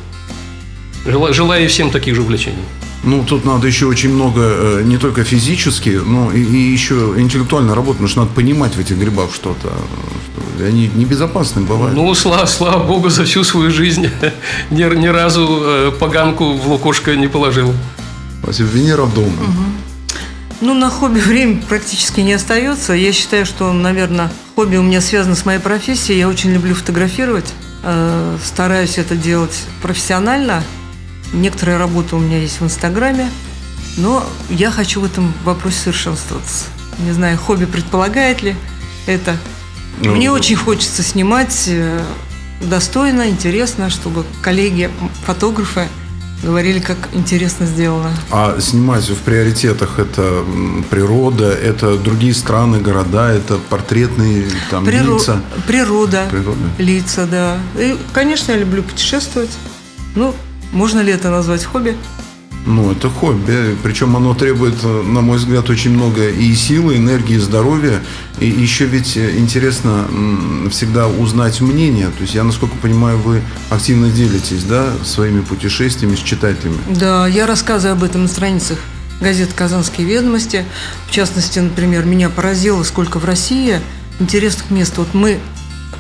Жела- 1.05 1.33
Желаю 1.33 1.67
всем 1.69 1.89
таких 1.91 2.15
же 2.15 2.21
увлечений. 2.21 2.63
Ну, 3.03 3.23
тут 3.23 3.45
надо 3.45 3.65
еще 3.67 3.85
очень 3.85 4.13
много, 4.13 4.41
э, 4.41 4.81
не 4.83 4.97
только 4.97 5.23
физически, 5.23 5.99
но 6.05 6.31
и, 6.33 6.41
и 6.43 6.73
еще 6.73 7.13
интеллектуально 7.17 7.73
работать, 7.73 7.97
потому 7.97 8.09
что 8.09 8.19
надо 8.21 8.33
понимать 8.33 8.75
в 8.75 8.79
этих 8.79 8.97
грибах 8.97 9.33
что-то. 9.33 9.69
что 9.69 10.65
они 10.65 10.89
небезопасны 10.95 11.61
бывают. 11.61 11.95
Ну, 11.95 12.13
слава, 12.15 12.45
слава 12.45 12.83
богу, 12.83 13.09
за 13.09 13.23
всю 13.23 13.45
свою 13.45 13.71
жизнь 13.71 14.09
ни, 14.69 14.95
ни 14.95 15.07
разу 15.07 15.47
э, 15.61 15.91
поганку 15.97 16.53
в 16.53 16.67
лукошко 16.67 17.15
не 17.15 17.27
положил. 17.27 17.73
Спасибо. 18.43 18.69
Венера 18.69 19.05
дома. 19.05 19.31
Ну, 20.61 20.73
на 20.73 20.89
хобби 20.89 21.19
время 21.21 21.61
практически 21.69 22.19
не 22.19 22.33
остается. 22.33 22.91
Я 22.91 23.13
считаю, 23.13 23.45
что, 23.45 23.71
наверное, 23.71 24.29
хобби 24.55 24.75
у 24.75 24.81
меня 24.83 24.99
связано 24.99 25.35
с 25.35 25.45
моей 25.45 25.59
профессией. 25.59 26.19
Я 26.19 26.27
очень 26.27 26.51
люблю 26.53 26.75
фотографировать. 26.75 27.53
Э, 27.83 28.37
Стараюсь 28.43 28.97
это 28.97 29.15
делать 29.15 29.57
профессионально. 29.81 30.63
Некоторая 31.33 31.77
работа 31.77 32.15
у 32.15 32.19
меня 32.19 32.39
есть 32.39 32.59
в 32.59 32.63
Инстаграме. 32.65 33.29
Но 33.97 34.25
я 34.49 34.71
хочу 34.71 35.01
в 35.01 35.05
этом 35.05 35.33
вопросе 35.43 35.77
совершенствоваться. 35.77 36.65
Не 36.99 37.11
знаю, 37.11 37.37
хобби 37.37 37.65
предполагает 37.65 38.41
ли 38.41 38.55
это. 39.07 39.35
Ну, 40.01 40.15
Мне 40.15 40.29
ну. 40.29 40.35
очень 40.35 40.55
хочется 40.55 41.03
снимать 41.03 41.65
э, 41.67 42.01
достойно, 42.61 43.29
интересно, 43.29 43.89
чтобы 43.89 44.25
коллеги, 44.41 44.89
фотографы 45.25 45.87
говорили, 46.43 46.79
как 46.79 46.97
интересно 47.11 47.65
сделано. 47.65 48.11
А 48.31 48.57
снимать 48.61 49.07
в 49.09 49.17
приоритетах 49.17 49.99
это 49.99 50.43
природа, 50.89 51.51
это 51.51 51.97
другие 51.97 52.33
страны, 52.33 52.79
города, 52.79 53.29
это 53.29 53.57
портретные 53.69 54.45
там 54.69 54.85
Приро- 54.85 55.15
лица. 55.15 55.41
Природа, 55.67 56.27
Природа. 56.31 56.59
лица, 56.77 57.25
да. 57.25 57.57
И, 57.77 57.97
конечно, 58.13 58.53
я 58.53 58.57
люблю 58.59 58.83
путешествовать. 58.83 59.51
Ну, 60.15 60.33
можно 60.71 60.99
ли 60.99 61.11
это 61.11 61.29
назвать 61.29 61.63
хобби? 61.63 61.97
Ну, 62.65 62.91
это 62.91 63.09
хобби. 63.09 63.75
Причем 63.81 64.15
оно 64.15 64.33
требует, 64.33 64.83
на 64.83 65.21
мой 65.21 65.37
взгляд, 65.37 65.69
очень 65.69 65.91
много 65.91 66.27
и 66.27 66.53
силы, 66.53 66.97
энергии, 66.97 67.37
здоровья. 67.37 68.01
И 68.39 68.47
еще 68.47 68.85
ведь 68.85 69.17
интересно 69.17 70.05
всегда 70.69 71.07
узнать 71.07 71.61
мнение. 71.61 72.07
То 72.07 72.21
есть 72.21 72.35
я, 72.35 72.43
насколько 72.43 72.75
понимаю, 72.75 73.17
вы 73.17 73.41
активно 73.69 74.09
делитесь, 74.09 74.63
да, 74.63 74.87
своими 75.03 75.41
путешествиями 75.41 76.15
с 76.15 76.19
читателями. 76.19 76.77
Да, 76.89 77.27
я 77.27 77.47
рассказываю 77.47 77.93
об 77.93 78.03
этом 78.03 78.23
на 78.23 78.27
страницах 78.27 78.77
газет 79.21 79.49
«Казанские 79.55 80.05
ведомости». 80.05 80.65
В 81.07 81.11
частности, 81.11 81.59
например, 81.59 82.05
меня 82.05 82.29
поразило, 82.29 82.83
сколько 82.83 83.19
в 83.19 83.25
России 83.25 83.79
интересных 84.19 84.69
мест. 84.69 84.97
Вот 84.97 85.13
мы 85.13 85.39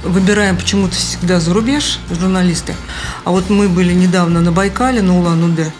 выбираем 0.03 0.57
почему-то 0.57 0.95
всегда 0.95 1.39
за 1.39 1.53
рубеж, 1.53 1.99
журналисты. 2.09 2.75
А 3.25 3.31
вот 3.31 3.49
мы 3.49 3.67
были 3.69 3.93
недавно 3.93 4.41
на 4.41 4.51
Байкале, 4.51 5.01
на 5.01 5.17
Улан-Удэ. 5.17 5.71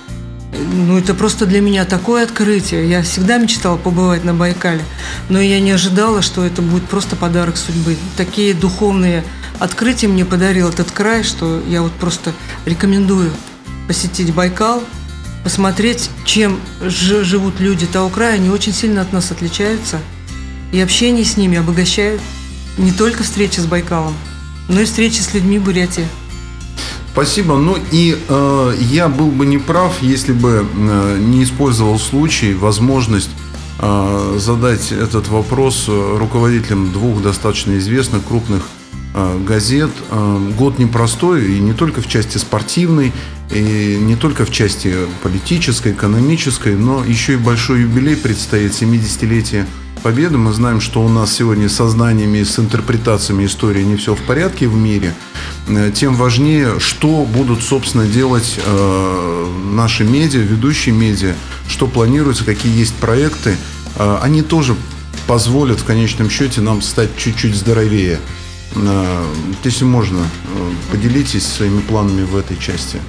Ну, 0.71 0.97
это 0.97 1.13
просто 1.13 1.45
для 1.45 1.61
меня 1.61 1.85
такое 1.85 2.23
открытие. 2.23 2.89
Я 2.89 3.01
всегда 3.03 3.37
мечтала 3.37 3.77
побывать 3.77 4.23
на 4.23 4.33
Байкале, 4.33 4.83
но 5.29 5.39
я 5.39 5.59
не 5.59 5.71
ожидала, 5.71 6.21
что 6.21 6.43
это 6.43 6.61
будет 6.61 6.83
просто 6.85 7.15
подарок 7.15 7.55
судьбы. 7.55 7.95
Такие 8.17 8.53
духовные 8.53 9.23
открытия 9.59 10.07
мне 10.07 10.25
подарил 10.25 10.69
этот 10.69 10.91
край, 10.91 11.23
что 11.23 11.61
я 11.67 11.81
вот 11.81 11.91
просто 11.93 12.33
рекомендую 12.65 13.31
посетить 13.87 14.33
Байкал, 14.33 14.83
посмотреть, 15.43 16.09
чем 16.25 16.59
живут 16.81 17.59
люди 17.59 17.85
того 17.85 18.09
края. 18.09 18.35
Они 18.35 18.49
очень 18.49 18.73
сильно 18.73 19.01
от 19.01 19.13
нас 19.13 19.31
отличаются. 19.31 19.99
И 20.71 20.79
общение 20.79 21.25
с 21.25 21.37
ними 21.37 21.57
обогащает 21.57 22.21
не 22.79 22.91
только 22.91 23.23
встречи 23.23 23.59
с 23.59 23.65
Байкалом, 23.65 24.13
но 24.67 24.81
и 24.81 24.85
встречи 24.85 25.19
с 25.19 25.33
людьми 25.33 25.59
Бурятии. 25.59 26.07
Спасибо. 27.11 27.57
Ну 27.57 27.77
и 27.91 28.17
э, 28.27 28.73
я 28.79 29.09
был 29.09 29.29
бы 29.29 29.45
не 29.45 29.57
прав, 29.57 30.01
если 30.01 30.31
бы 30.31 30.65
э, 30.65 31.17
не 31.19 31.43
использовал 31.43 31.99
случай, 31.99 32.53
возможность 32.53 33.29
э, 33.79 34.37
задать 34.39 34.91
этот 34.91 35.27
вопрос 35.27 35.85
руководителям 35.87 36.93
двух 36.93 37.21
достаточно 37.21 37.77
известных 37.77 38.23
крупных 38.23 38.63
э, 39.13 39.39
газет. 39.45 39.91
Э, 40.11 40.51
год 40.57 40.79
непростой, 40.79 41.57
и 41.57 41.59
не 41.59 41.73
только 41.73 42.01
в 42.01 42.07
части 42.07 42.37
спортивной, 42.37 43.11
и 43.51 43.97
не 43.99 44.15
только 44.15 44.45
в 44.45 44.51
части 44.51 44.95
политической, 45.21 45.91
экономической, 45.91 46.75
но 46.75 47.03
еще 47.03 47.33
и 47.33 47.37
большой 47.37 47.81
юбилей 47.81 48.15
предстоит, 48.15 48.71
70-летие 48.71 49.65
Победы. 50.03 50.37
Мы 50.37 50.53
знаем, 50.53 50.79
что 50.79 51.01
у 51.03 51.09
нас 51.09 51.33
сегодня 51.33 51.67
со 51.67 51.89
знаниями, 51.89 52.43
с 52.43 52.57
интерпретациями 52.57 53.45
истории 53.45 53.83
не 53.83 53.97
все 53.97 54.15
в 54.15 54.21
порядке 54.21 54.67
в 54.67 54.75
мире. 54.75 55.13
Э, 55.67 55.91
тем 55.93 56.15
важнее, 56.15 56.79
что 56.79 57.25
будут, 57.25 57.61
собственно, 57.61 58.05
делать 58.05 58.59
э, 58.65 59.47
наши 59.73 60.05
медиа, 60.05 60.39
ведущие 60.39 60.95
медиа, 60.95 61.35
что 61.67 61.85
планируется, 61.85 62.45
какие 62.45 62.77
есть 62.77 62.95
проекты. 62.95 63.57
Э, 63.97 64.19
они 64.21 64.41
тоже 64.41 64.75
позволят 65.27 65.79
в 65.81 65.85
конечном 65.85 66.29
счете 66.29 66.61
нам 66.61 66.81
стать 66.81 67.17
чуть-чуть 67.17 67.55
здоровее. 67.55 68.19
Если 69.63 69.83
можно, 69.83 70.19
поделитесь 70.91 71.45
своими 71.45 71.81
планами 71.81 72.23
в 72.23 72.35
этой 72.35 72.57
части. 72.57 72.99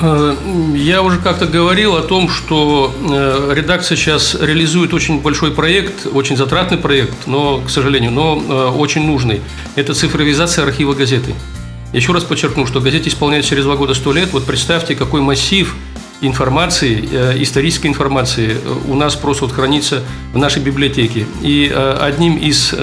Э, 0.00 0.34
я 0.74 1.02
уже 1.02 1.18
как-то 1.18 1.46
говорил 1.46 1.96
о 1.96 2.02
том, 2.02 2.28
что 2.28 2.94
э, 3.10 3.54
редакция 3.54 3.96
сейчас 3.96 4.34
реализует 4.34 4.92
очень 4.92 5.20
большой 5.20 5.52
проект, 5.52 6.06
очень 6.12 6.36
затратный 6.36 6.78
проект, 6.78 7.26
но, 7.26 7.60
к 7.60 7.70
сожалению, 7.70 8.12
но 8.12 8.36
э, 8.36 8.76
очень 8.76 9.06
нужный. 9.06 9.40
Это 9.74 9.94
цифровизация 9.94 10.64
архива 10.64 10.92
газеты. 10.92 11.34
Еще 11.92 12.12
раз 12.12 12.24
подчеркну, 12.24 12.66
что 12.66 12.80
газете 12.80 13.08
исполняется 13.08 13.50
через 13.50 13.64
два 13.64 13.76
года 13.76 13.94
сто 13.94 14.12
лет. 14.12 14.32
Вот 14.32 14.44
представьте, 14.44 14.94
какой 14.94 15.20
массив 15.20 15.74
информации, 16.20 16.98
исторической 17.42 17.86
информации 17.86 18.56
у 18.88 18.94
нас 18.94 19.14
просто 19.14 19.44
вот 19.44 19.54
хранится 19.54 20.02
в 20.32 20.38
нашей 20.38 20.62
библиотеке. 20.62 21.26
И 21.42 21.68
одним 22.00 22.38
из 22.38 22.74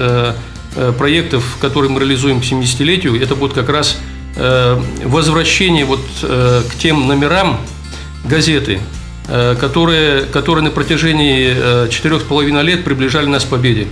проектов, 0.96 1.58
который 1.60 1.90
мы 1.90 2.00
реализуем 2.00 2.40
к 2.40 2.44
70-летию, 2.44 3.20
это 3.20 3.34
будет 3.34 3.52
как 3.52 3.68
раз 3.68 3.98
возвращение 4.36 5.84
вот 5.84 6.00
э, 6.22 6.62
к 6.68 6.74
тем 6.76 7.06
номерам 7.06 7.60
газеты, 8.24 8.80
э, 9.28 9.56
которые, 9.60 10.22
которые 10.24 10.64
на 10.64 10.70
протяжении 10.70 11.88
четырех 11.88 12.22
с 12.22 12.24
половиной 12.24 12.62
лет 12.62 12.84
приближали 12.84 13.26
нас 13.26 13.44
к 13.44 13.48
победе, 13.48 13.86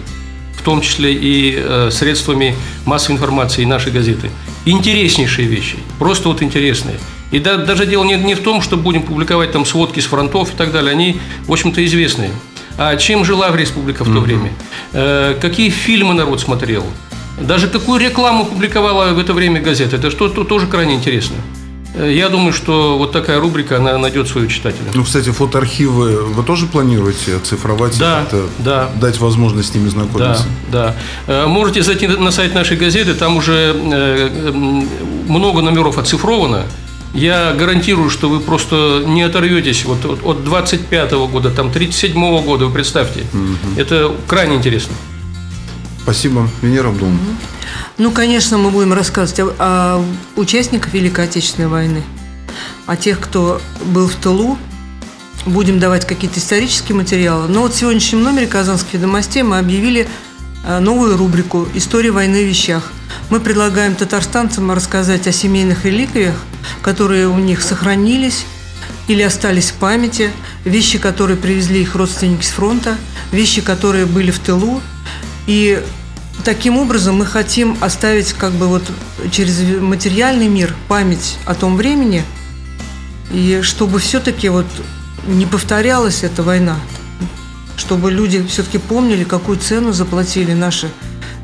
в 0.59 0.63
том 0.63 0.81
числе 0.81 1.13
и 1.15 1.91
средствами 1.91 2.55
массовой 2.85 3.17
информации 3.17 3.65
нашей 3.65 3.93
газеты. 3.93 4.31
Интереснейшие 4.65 5.49
вещи, 5.49 5.77
просто 5.99 6.29
вот 6.29 6.43
интересные. 6.43 6.99
И 7.33 7.39
да, 7.39 7.57
даже 7.57 7.87
дело 7.87 8.05
не, 8.05 8.15
не 8.17 8.35
в 8.35 8.43
том, 8.43 8.61
что 8.61 8.77
будем 8.77 9.03
публиковать 9.03 9.53
там 9.53 9.65
сводки 9.65 10.01
с 10.01 10.05
фронтов 10.05 10.53
и 10.53 10.57
так 10.57 10.71
далее, 10.71 10.93
они, 10.93 11.19
в 11.47 11.53
общем-то, 11.53 11.85
известные. 11.85 12.31
А 12.79 12.97
чем 12.97 13.25
жила 13.25 13.51
в 13.51 13.57
республика 13.57 14.05
в 14.05 14.07
то 14.07 14.19
mm-hmm. 14.19 14.21
время? 14.21 14.53
Э, 14.93 15.39
какие 15.41 15.71
фильмы 15.71 16.15
народ 16.15 16.41
смотрел? 16.41 16.85
Даже 17.43 17.69
какую 17.69 18.01
рекламу 18.01 18.45
публиковала 18.45 19.13
в 19.13 19.19
это 19.19 19.33
время 19.33 19.61
газета, 19.61 19.97
это 19.97 20.11
что 20.11 20.27
-то 20.27 20.45
тоже 20.45 20.67
крайне 20.67 20.95
интересно. 20.95 21.37
Э, 21.95 22.11
я 22.11 22.29
думаю, 22.29 22.53
что 22.53 22.97
вот 22.99 23.13
такая 23.13 23.41
рубрика, 23.41 23.77
она 23.77 23.99
найдет 23.99 24.29
своего 24.29 24.49
читателя. 24.49 24.87
Ну, 24.95 25.05
кстати, 25.05 25.31
фотоархивы 25.31 26.23
вы 26.23 26.43
тоже 26.43 26.67
планируете 26.67 27.37
оцифровать? 27.37 27.99
Да, 27.99 28.27
да. 28.59 28.91
Дать 29.01 29.19
возможность 29.19 29.73
с 29.73 29.75
ними 29.75 29.89
знакомиться? 29.89 30.45
Да, 30.71 30.95
да. 31.27 31.45
Э, 31.45 31.47
можете 31.47 31.83
зайти 31.83 32.07
на 32.07 32.31
сайт 32.31 32.55
нашей 32.55 32.77
газеты, 32.77 33.15
там 33.15 33.37
уже 33.37 33.75
э, 33.75 34.53
много 35.29 35.63
номеров 35.63 35.99
оцифровано. 35.99 36.65
Я 37.15 37.53
гарантирую, 37.53 38.09
что 38.09 38.31
вы 38.31 38.41
просто 38.41 39.03
не 39.07 39.23
оторветесь 39.23 39.85
вот 39.85 39.99
от 40.25 40.45
25 40.45 41.13
-го 41.13 41.29
года, 41.29 41.51
там 41.51 41.71
37 41.71 42.17
-го 42.17 42.43
года, 42.43 42.67
вы 42.67 42.73
представьте. 42.73 43.21
Угу. 43.35 43.81
Это 43.81 44.13
крайне 44.27 44.57
интересно. 44.57 44.95
Спасибо. 46.03 46.49
Венера 46.63 46.89
Абдуловна. 46.89 47.19
Ну, 47.99 48.11
конечно, 48.11 48.59
мы 48.59 48.71
будем 48.71 48.93
рассказывать 48.93 49.39
о, 49.41 49.55
о 49.59 50.05
участниках 50.41 50.93
Великой 50.93 51.27
Отечественной 51.27 51.69
войны, 51.69 52.03
о 52.87 52.97
тех, 52.97 53.21
кто 53.21 53.61
был 53.87 54.09
в 54.09 54.15
тылу. 54.17 54.59
Будем 55.47 55.79
давать 55.79 56.07
какие-то 56.07 56.39
исторические 56.39 56.97
материалы. 56.97 57.49
Но 57.49 57.63
вот 57.63 57.75
в 57.75 57.77
сегодняшнем 57.77 58.23
номере 58.23 58.47
«Казанских 58.47 58.95
ведомостей» 58.95 59.43
мы 59.43 59.59
объявили 59.59 60.09
э, 60.65 60.79
новую 60.79 61.17
рубрику 61.17 61.69
«История 61.75 62.11
войны 62.11 62.45
в 62.45 62.49
вещах». 62.49 62.93
Мы 63.31 63.41
предлагаем 63.41 63.95
татарстанцам 63.95 64.71
рассказать 64.71 65.27
о 65.27 65.33
семейных 65.33 65.85
реликвиях, 65.85 66.35
которые 66.81 67.29
у 67.29 67.39
них 67.39 67.63
сохранились 67.63 68.45
или 69.09 69.23
остались 69.23 69.71
в 69.71 69.75
памяти, 69.75 70.31
вещи, 70.65 70.99
которые 70.99 71.37
привезли 71.37 71.83
их 71.83 71.95
родственники 71.95 72.45
с 72.45 72.51
фронта, 72.51 72.97
вещи, 73.33 73.61
которые 73.61 74.07
были 74.07 74.31
в 74.31 74.39
тылу, 74.39 74.81
и 75.47 75.83
таким 76.45 76.79
образом 76.79 77.17
мы 77.17 77.27
хотим 77.27 77.77
оставить 77.81 78.33
как 78.33 78.53
бы 78.53 78.67
вот 78.67 78.83
через 79.31 79.61
материальный 79.81 80.49
мир 80.49 80.75
память 80.89 81.39
о 81.47 81.55
том 81.55 81.77
времени, 81.77 82.25
и 83.33 83.61
чтобы 83.63 83.99
все-таки 83.99 84.49
вот 84.49 84.67
не 85.27 85.47
повторялась 85.47 86.25
эта 86.25 86.43
война, 86.43 86.79
чтобы 87.77 88.11
люди 88.11 88.45
все-таки 88.47 88.79
помнили, 88.79 89.25
какую 89.25 89.59
цену 89.59 89.93
заплатили 89.93 90.53
наши 90.53 90.91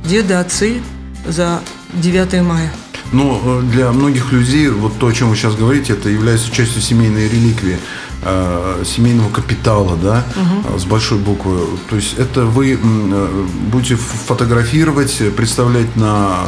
деды, 0.05 0.35
отцы 0.35 0.83
за 1.27 1.61
9 1.95 2.43
мая. 2.43 2.73
Но 3.13 3.41
э, 3.43 3.63
для 3.71 3.91
многих 3.93 4.33
людей 4.33 4.69
вот 4.69 4.99
то, 4.99 5.07
о 5.07 5.13
чем 5.13 5.31
вы 5.31 5.37
сейчас 5.37 5.55
говорите, 5.55 5.95
это 5.95 6.09
является 6.09 6.51
частью 6.51 6.83
семейной 6.83 7.29
реликвии. 7.29 7.79
Э, 8.21 8.83
семейного 8.85 9.31
капитала, 9.31 9.97
да, 9.97 10.25
угу. 10.35 10.77
с 10.77 10.85
большой 10.87 11.19
буквы. 11.19 11.61
То 11.89 11.95
есть 11.95 12.19
это 12.19 12.47
вы 12.47 12.73
э, 12.73 13.47
будете 13.71 13.95
фотографировать, 13.95 15.17
представлять 15.37 15.95
на 15.95 16.41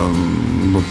вот, 0.73 0.83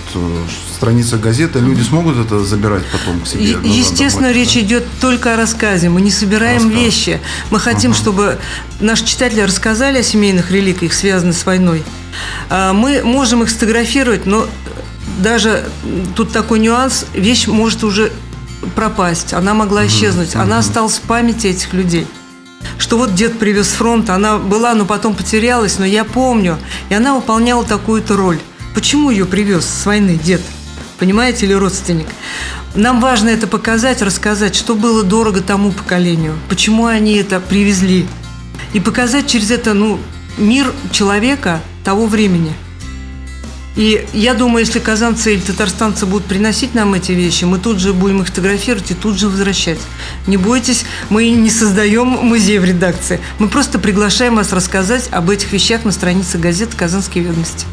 страницах 0.74 1.20
газеты, 1.20 1.60
люди 1.60 1.82
смогут 1.82 2.18
это 2.18 2.46
забирать 2.46 2.84
потом 2.94 3.20
к 3.20 3.28
себе? 3.28 3.58
Назад, 3.58 3.66
Естественно, 3.66 4.28
домой, 4.30 4.42
речь 4.42 4.54
да? 4.54 4.62
идет 4.62 4.86
только 5.02 5.34
о 5.34 5.38
рассказе. 5.38 5.90
Мы 5.90 6.00
не 6.00 6.12
собираем 6.12 6.64
Рассказ. 6.64 6.82
вещи. 6.82 7.22
Мы 7.52 7.60
хотим, 7.60 7.92
угу. 7.92 7.98
чтобы 7.98 8.40
наши 8.80 9.04
читатели 9.06 9.42
рассказали 9.42 9.98
о 9.98 10.04
семейных 10.04 10.50
реликвиях, 10.50 10.94
связанных 10.94 11.36
с 11.36 11.46
войной. 11.46 11.84
Мы 12.50 13.02
можем 13.04 13.44
их 13.44 13.50
сфотографировать, 13.50 14.26
но 14.26 14.48
даже 15.20 15.66
тут 16.16 16.32
такой 16.32 16.60
нюанс, 16.60 17.06
вещь 17.14 17.48
может 17.48 17.84
уже 17.84 18.14
пропасть, 18.76 19.34
она 19.34 19.54
могла 19.54 19.86
исчезнуть, 19.88 20.30
mm-hmm. 20.30 20.42
она 20.42 20.60
осталась 20.60 20.98
в 20.98 21.02
памяти 21.02 21.48
этих 21.48 21.74
людей. 21.74 22.08
Что 22.78 22.98
вот 22.98 23.16
дед 23.16 23.40
привез 23.40 23.70
с 23.70 23.74
фронта, 23.74 24.16
она 24.16 24.38
была, 24.38 24.74
но 24.74 24.86
потом 24.86 25.16
потерялась, 25.16 25.80
но 25.80 25.86
я 25.86 26.04
помню, 26.04 26.58
и 26.90 26.94
она 26.94 27.16
выполняла 27.16 27.64
такую-то 27.64 28.16
роль. 28.16 28.40
Почему 28.74 29.10
ее 29.10 29.26
привез 29.26 29.66
с 29.66 29.86
войны 29.86 30.20
дед? 30.22 30.42
Понимаете, 30.98 31.46
или 31.46 31.54
родственник? 31.54 32.08
Нам 32.76 33.00
важно 33.00 33.30
это 33.30 33.48
показать, 33.48 34.02
рассказать, 34.02 34.56
что 34.56 34.76
было 34.76 35.04
дорого 35.04 35.42
тому 35.42 35.72
поколению, 35.72 36.38
почему 36.50 36.86
они 36.86 37.16
это 37.16 37.40
привезли. 37.40 38.06
И 38.74 38.80
показать 38.80 39.28
через 39.28 39.52
это 39.52 39.74
ну, 39.74 40.00
мир 40.38 40.72
человека 40.92 41.62
того 41.84 42.06
времени– 42.06 42.54
и 43.80 44.06
я 44.12 44.34
думаю, 44.34 44.66
если 44.66 44.80
казанцы 44.80 45.36
или 45.36 45.40
татарстанцы 45.40 46.06
будут 46.06 46.28
приносить 46.28 46.76
нам 46.76 46.96
эти 46.96 47.14
вещи, 47.14 47.46
мы 47.46 47.60
тут 47.60 47.80
же 47.80 47.94
будем 47.94 48.22
их 48.22 48.28
фотографировать 48.28 48.92
и 48.92 48.94
тут 48.94 49.18
же 49.18 49.30
возвращать. 49.30 49.80
Не 50.28 50.36
бойтесь, 50.36 50.84
мы 51.10 51.30
не 51.30 51.50
создаем 51.50 52.08
музей 52.08 52.60
в 52.60 52.66
редакции. 52.66 53.22
Мы 53.38 53.48
просто 53.48 53.80
приглашаем 53.80 54.36
вас 54.36 54.52
рассказать 54.52 55.08
об 55.14 55.30
этих 55.30 55.54
вещах 55.54 55.86
на 55.86 55.94
странице 55.94 56.38
газеты 56.38 56.76
«Казанские 56.76 57.24
ведомости». 57.24 57.66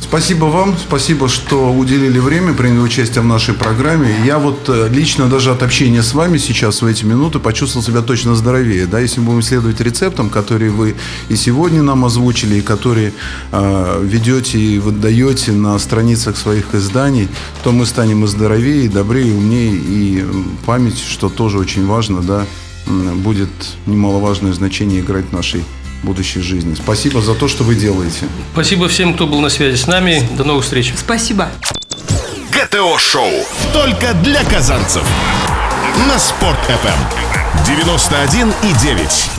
Спасибо 0.00 0.44
вам, 0.44 0.76
спасибо, 0.78 1.28
что 1.28 1.72
уделили 1.72 2.18
время, 2.18 2.54
приняли 2.54 2.78
участие 2.78 3.22
в 3.22 3.26
нашей 3.26 3.54
программе. 3.54 4.14
Я 4.24 4.38
вот 4.38 4.68
э, 4.68 4.88
лично 4.88 5.28
даже 5.28 5.50
от 5.50 5.62
общения 5.62 6.02
с 6.02 6.14
вами 6.14 6.38
сейчас 6.38 6.80
в 6.80 6.86
эти 6.86 7.04
минуты 7.04 7.38
почувствовал 7.38 7.84
себя 7.84 8.02
точно 8.02 8.34
здоровее. 8.34 8.86
Да, 8.86 9.00
если 9.00 9.20
будем 9.20 9.42
следовать 9.42 9.80
рецептам, 9.80 10.30
которые 10.30 10.70
вы 10.70 10.94
и 11.28 11.36
сегодня 11.36 11.82
нам 11.82 12.04
озвучили, 12.04 12.56
и 12.56 12.60
которые 12.60 13.12
э, 13.52 14.00
ведете 14.04 14.58
и 14.58 14.78
выдаете 14.78 15.52
на 15.52 15.78
страницах 15.78 16.36
своих 16.36 16.74
изданий, 16.74 17.28
то 17.64 17.72
мы 17.72 17.84
станем 17.84 18.24
и 18.24 18.28
здоровее, 18.28 18.84
и 18.84 18.88
добрее, 18.88 19.28
и 19.28 19.32
умнее, 19.32 19.74
и 19.74 20.24
память, 20.66 20.98
что 20.98 21.28
тоже 21.28 21.58
очень 21.58 21.86
важно, 21.86 22.22
да, 22.22 22.46
будет 22.86 23.50
немаловажное 23.86 24.52
значение 24.52 25.00
играть 25.00 25.26
в 25.26 25.32
нашей 25.32 25.64
будущей 26.06 26.40
жизни. 26.40 26.74
Спасибо 26.74 27.20
за 27.20 27.34
то, 27.34 27.48
что 27.48 27.64
вы 27.64 27.74
делаете. 27.74 28.26
Спасибо 28.52 28.88
всем, 28.88 29.12
кто 29.12 29.26
был 29.26 29.40
на 29.40 29.50
связи 29.50 29.76
с 29.76 29.86
нами. 29.86 30.26
До 30.38 30.44
новых 30.44 30.64
встреч. 30.64 30.94
Спасибо. 30.96 31.50
ГТО-шоу. 32.52 33.30
Только 33.74 34.14
для 34.14 34.42
казанцев. 34.44 35.02
На 36.08 36.18
Спорт-ФМ. 36.18 36.98
91,9. 37.66 39.35